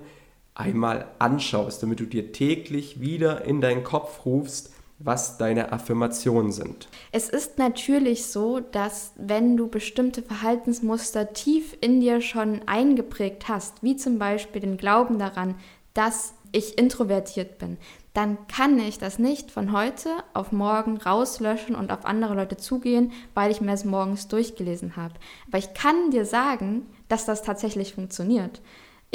einmal 0.56 1.08
anschaust, 1.20 1.82
damit 1.82 2.00
du 2.00 2.06
dir 2.06 2.32
täglich 2.32 3.00
wieder 3.00 3.46
in 3.46 3.62
deinen 3.62 3.84
Kopf 3.84 4.26
rufst, 4.26 4.73
was 5.04 5.38
deine 5.38 5.72
Affirmationen 5.72 6.52
sind. 6.52 6.88
Es 7.12 7.30
ist 7.30 7.58
natürlich 7.58 8.28
so, 8.28 8.60
dass 8.60 9.12
wenn 9.18 9.58
du 9.58 9.68
bestimmte 9.68 10.22
Verhaltensmuster 10.22 11.34
tief 11.34 11.76
in 11.82 12.00
dir 12.00 12.22
schon 12.22 12.62
eingeprägt 12.68 13.48
hast, 13.48 13.84
wie 13.84 13.96
zum 13.98 14.18
Beispiel 14.18 14.62
den 14.62 14.78
Glauben 14.78 15.20
daran, 15.20 15.56
dass 15.94 16.34
ich 16.52 16.78
introvertiert 16.78 17.58
bin, 17.58 17.78
dann 18.14 18.38
kann 18.48 18.78
ich 18.80 19.00
das 19.00 19.18
nicht 19.18 19.50
von 19.50 19.72
heute 19.72 20.10
auf 20.34 20.52
morgen 20.52 20.98
rauslöschen 20.98 21.76
und 21.76 21.92
auf 21.92 22.06
andere 22.06 22.36
Leute 22.36 22.58
zugehen, 22.58 23.12
weil 23.34 23.52
ich 23.52 23.60
mir 23.60 23.74
es 23.74 23.86
morgens 23.86 24.28
durchgelesen 24.28 24.96
habe. 24.96 25.16
Aber 25.48 25.58
ich 25.58 25.74
kann 25.74 26.12
dir 26.12 26.26
sagen, 26.26 26.86
dass 27.10 27.26
das 27.26 27.42
tatsächlich 27.42 27.96
funktioniert. 27.96 28.62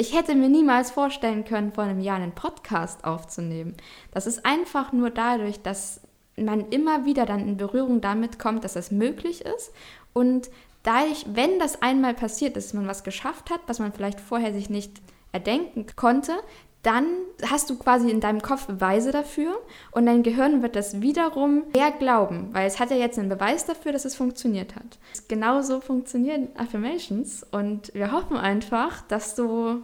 Ich 0.01 0.15
hätte 0.15 0.33
mir 0.33 0.47
niemals 0.47 0.91
vorstellen 0.91 1.43
können, 1.43 1.73
vor 1.73 1.83
einem 1.83 1.99
Jahr 1.99 2.15
einen 2.15 2.31
Podcast 2.31 3.03
aufzunehmen. 3.03 3.75
Das 4.13 4.27
ist 4.27 4.45
einfach 4.45 4.93
nur 4.93 5.09
dadurch, 5.09 5.61
dass 5.61 5.99
man 6.37 6.69
immer 6.69 7.03
wieder 7.03 7.25
dann 7.25 7.45
in 7.45 7.57
Berührung 7.57 7.99
damit 7.99 8.39
kommt, 8.39 8.63
dass 8.63 8.77
es 8.77 8.91
möglich 8.91 9.43
ist 9.43 9.73
und 10.13 10.49
dadurch, 10.83 11.25
wenn 11.27 11.59
das 11.59 11.81
einmal 11.81 12.13
passiert 12.13 12.55
ist, 12.55 12.73
man 12.73 12.87
was 12.87 13.03
geschafft 13.03 13.49
hat, 13.49 13.59
was 13.67 13.79
man 13.79 13.91
vielleicht 13.91 14.21
vorher 14.21 14.53
sich 14.53 14.69
nicht 14.69 15.01
erdenken 15.33 15.85
konnte, 15.97 16.37
dann 16.83 17.05
hast 17.45 17.69
du 17.69 17.77
quasi 17.77 18.09
in 18.09 18.21
deinem 18.21 18.41
Kopf 18.41 18.67
Beweise 18.67 19.11
dafür 19.11 19.57
und 19.91 20.05
dein 20.05 20.23
Gehirn 20.23 20.61
wird 20.61 20.75
das 20.75 21.01
wiederum 21.01 21.63
mehr 21.73 21.91
glauben, 21.91 22.49
weil 22.53 22.67
es 22.67 22.79
hat 22.79 22.89
ja 22.91 22.97
jetzt 22.97 23.19
einen 23.19 23.29
Beweis 23.29 23.65
dafür, 23.65 23.91
dass 23.91 24.05
es 24.05 24.15
funktioniert 24.15 24.75
hat. 24.75 24.97
Genauso 25.27 25.81
funktionieren 25.81 26.47
Affirmations 26.55 27.45
und 27.51 27.93
wir 27.93 28.11
hoffen 28.11 28.37
einfach, 28.37 29.01
dass 29.07 29.35
du 29.35 29.83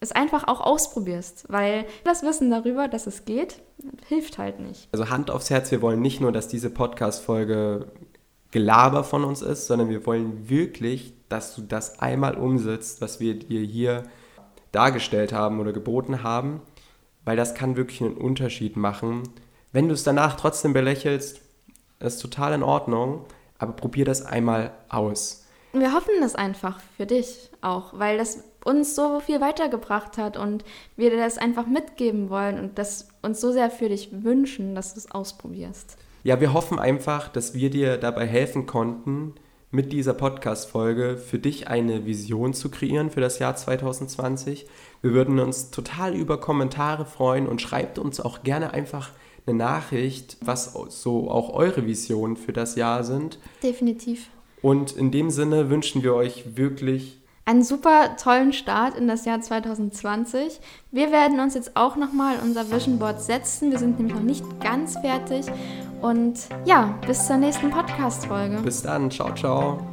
es 0.00 0.10
einfach 0.10 0.48
auch 0.48 0.60
ausprobierst, 0.60 1.44
weil 1.48 1.84
das 2.02 2.24
Wissen 2.24 2.50
darüber, 2.50 2.88
dass 2.88 3.06
es 3.06 3.24
geht, 3.24 3.60
hilft 4.08 4.36
halt 4.38 4.58
nicht. 4.58 4.88
Also 4.90 5.10
Hand 5.10 5.30
aufs 5.30 5.48
Herz, 5.48 5.70
wir 5.70 5.80
wollen 5.80 6.02
nicht 6.02 6.20
nur, 6.20 6.32
dass 6.32 6.48
diese 6.48 6.70
Podcast-Folge 6.70 7.86
Gelaber 8.50 9.04
von 9.04 9.24
uns 9.24 9.42
ist, 9.42 9.68
sondern 9.68 9.88
wir 9.88 10.04
wollen 10.04 10.48
wirklich, 10.48 11.14
dass 11.28 11.54
du 11.54 11.62
das 11.62 12.00
einmal 12.00 12.36
umsetzt, 12.36 13.00
was 13.00 13.20
wir 13.20 13.38
dir 13.38 13.60
hier 13.60 14.04
dargestellt 14.72 15.32
haben 15.32 15.60
oder 15.60 15.72
geboten 15.72 16.22
haben, 16.22 16.60
weil 17.24 17.36
das 17.36 17.54
kann 17.54 17.76
wirklich 17.76 18.02
einen 18.02 18.16
Unterschied 18.16 18.76
machen. 18.76 19.22
Wenn 19.72 19.88
du 19.88 19.94
es 19.94 20.02
danach 20.02 20.36
trotzdem 20.36 20.72
belächelst, 20.72 21.40
ist 22.00 22.18
total 22.20 22.54
in 22.54 22.62
Ordnung, 22.62 23.24
aber 23.58 23.72
probier 23.72 24.04
das 24.04 24.24
einmal 24.24 24.72
aus. 24.88 25.46
Wir 25.72 25.94
hoffen 25.94 26.14
das 26.20 26.34
einfach 26.34 26.80
für 26.96 27.06
dich 27.06 27.50
auch, 27.62 27.98
weil 27.98 28.18
das 28.18 28.44
uns 28.64 28.94
so 28.94 29.20
viel 29.20 29.40
weitergebracht 29.40 30.18
hat 30.18 30.36
und 30.36 30.64
wir 30.96 31.10
dir 31.10 31.16
das 31.16 31.38
einfach 31.38 31.66
mitgeben 31.66 32.28
wollen 32.28 32.58
und 32.58 32.78
das 32.78 33.08
uns 33.22 33.40
so 33.40 33.52
sehr 33.52 33.70
für 33.70 33.88
dich 33.88 34.10
wünschen, 34.12 34.74
dass 34.74 34.94
du 34.94 35.00
es 35.00 35.10
ausprobierst. 35.10 35.96
Ja, 36.24 36.40
wir 36.40 36.52
hoffen 36.52 36.78
einfach, 36.78 37.28
dass 37.28 37.54
wir 37.54 37.70
dir 37.70 37.96
dabei 37.96 38.26
helfen 38.26 38.66
konnten, 38.66 39.34
mit 39.72 39.90
dieser 39.92 40.12
Podcast-Folge 40.12 41.16
für 41.16 41.38
dich 41.38 41.66
eine 41.66 42.04
Vision 42.04 42.52
zu 42.52 42.70
kreieren 42.70 43.10
für 43.10 43.22
das 43.22 43.38
Jahr 43.38 43.56
2020. 43.56 44.66
Wir 45.00 45.12
würden 45.14 45.40
uns 45.40 45.70
total 45.70 46.14
über 46.14 46.38
Kommentare 46.38 47.06
freuen 47.06 47.48
und 47.48 47.62
schreibt 47.62 47.98
uns 47.98 48.20
auch 48.20 48.42
gerne 48.42 48.74
einfach 48.74 49.10
eine 49.46 49.56
Nachricht, 49.56 50.36
was 50.42 50.74
so 50.90 51.30
auch 51.30 51.54
eure 51.54 51.86
Visionen 51.86 52.36
für 52.36 52.52
das 52.52 52.76
Jahr 52.76 53.02
sind. 53.02 53.38
Definitiv. 53.62 54.28
Und 54.60 54.92
in 54.92 55.10
dem 55.10 55.30
Sinne 55.30 55.70
wünschen 55.70 56.02
wir 56.02 56.14
euch 56.14 56.56
wirklich 56.56 57.18
einen 57.44 57.64
super 57.64 58.16
tollen 58.16 58.52
Start 58.52 58.96
in 58.96 59.08
das 59.08 59.24
Jahr 59.24 59.40
2020. 59.40 60.60
Wir 60.92 61.10
werden 61.10 61.40
uns 61.40 61.54
jetzt 61.54 61.76
auch 61.76 61.96
nochmal 61.96 62.36
unser 62.42 62.70
Vision 62.70 62.98
Board 62.98 63.20
setzen. 63.20 63.70
Wir 63.70 63.78
sind 63.78 63.98
nämlich 63.98 64.14
noch 64.14 64.22
nicht 64.22 64.44
ganz 64.60 64.96
fertig. 64.98 65.46
Und 66.02 66.34
ja, 66.64 66.98
bis 67.06 67.26
zur 67.26 67.36
nächsten 67.36 67.70
Podcast-Folge. 67.70 68.58
Bis 68.62 68.82
dann. 68.82 69.10
Ciao, 69.10 69.32
ciao. 69.34 69.91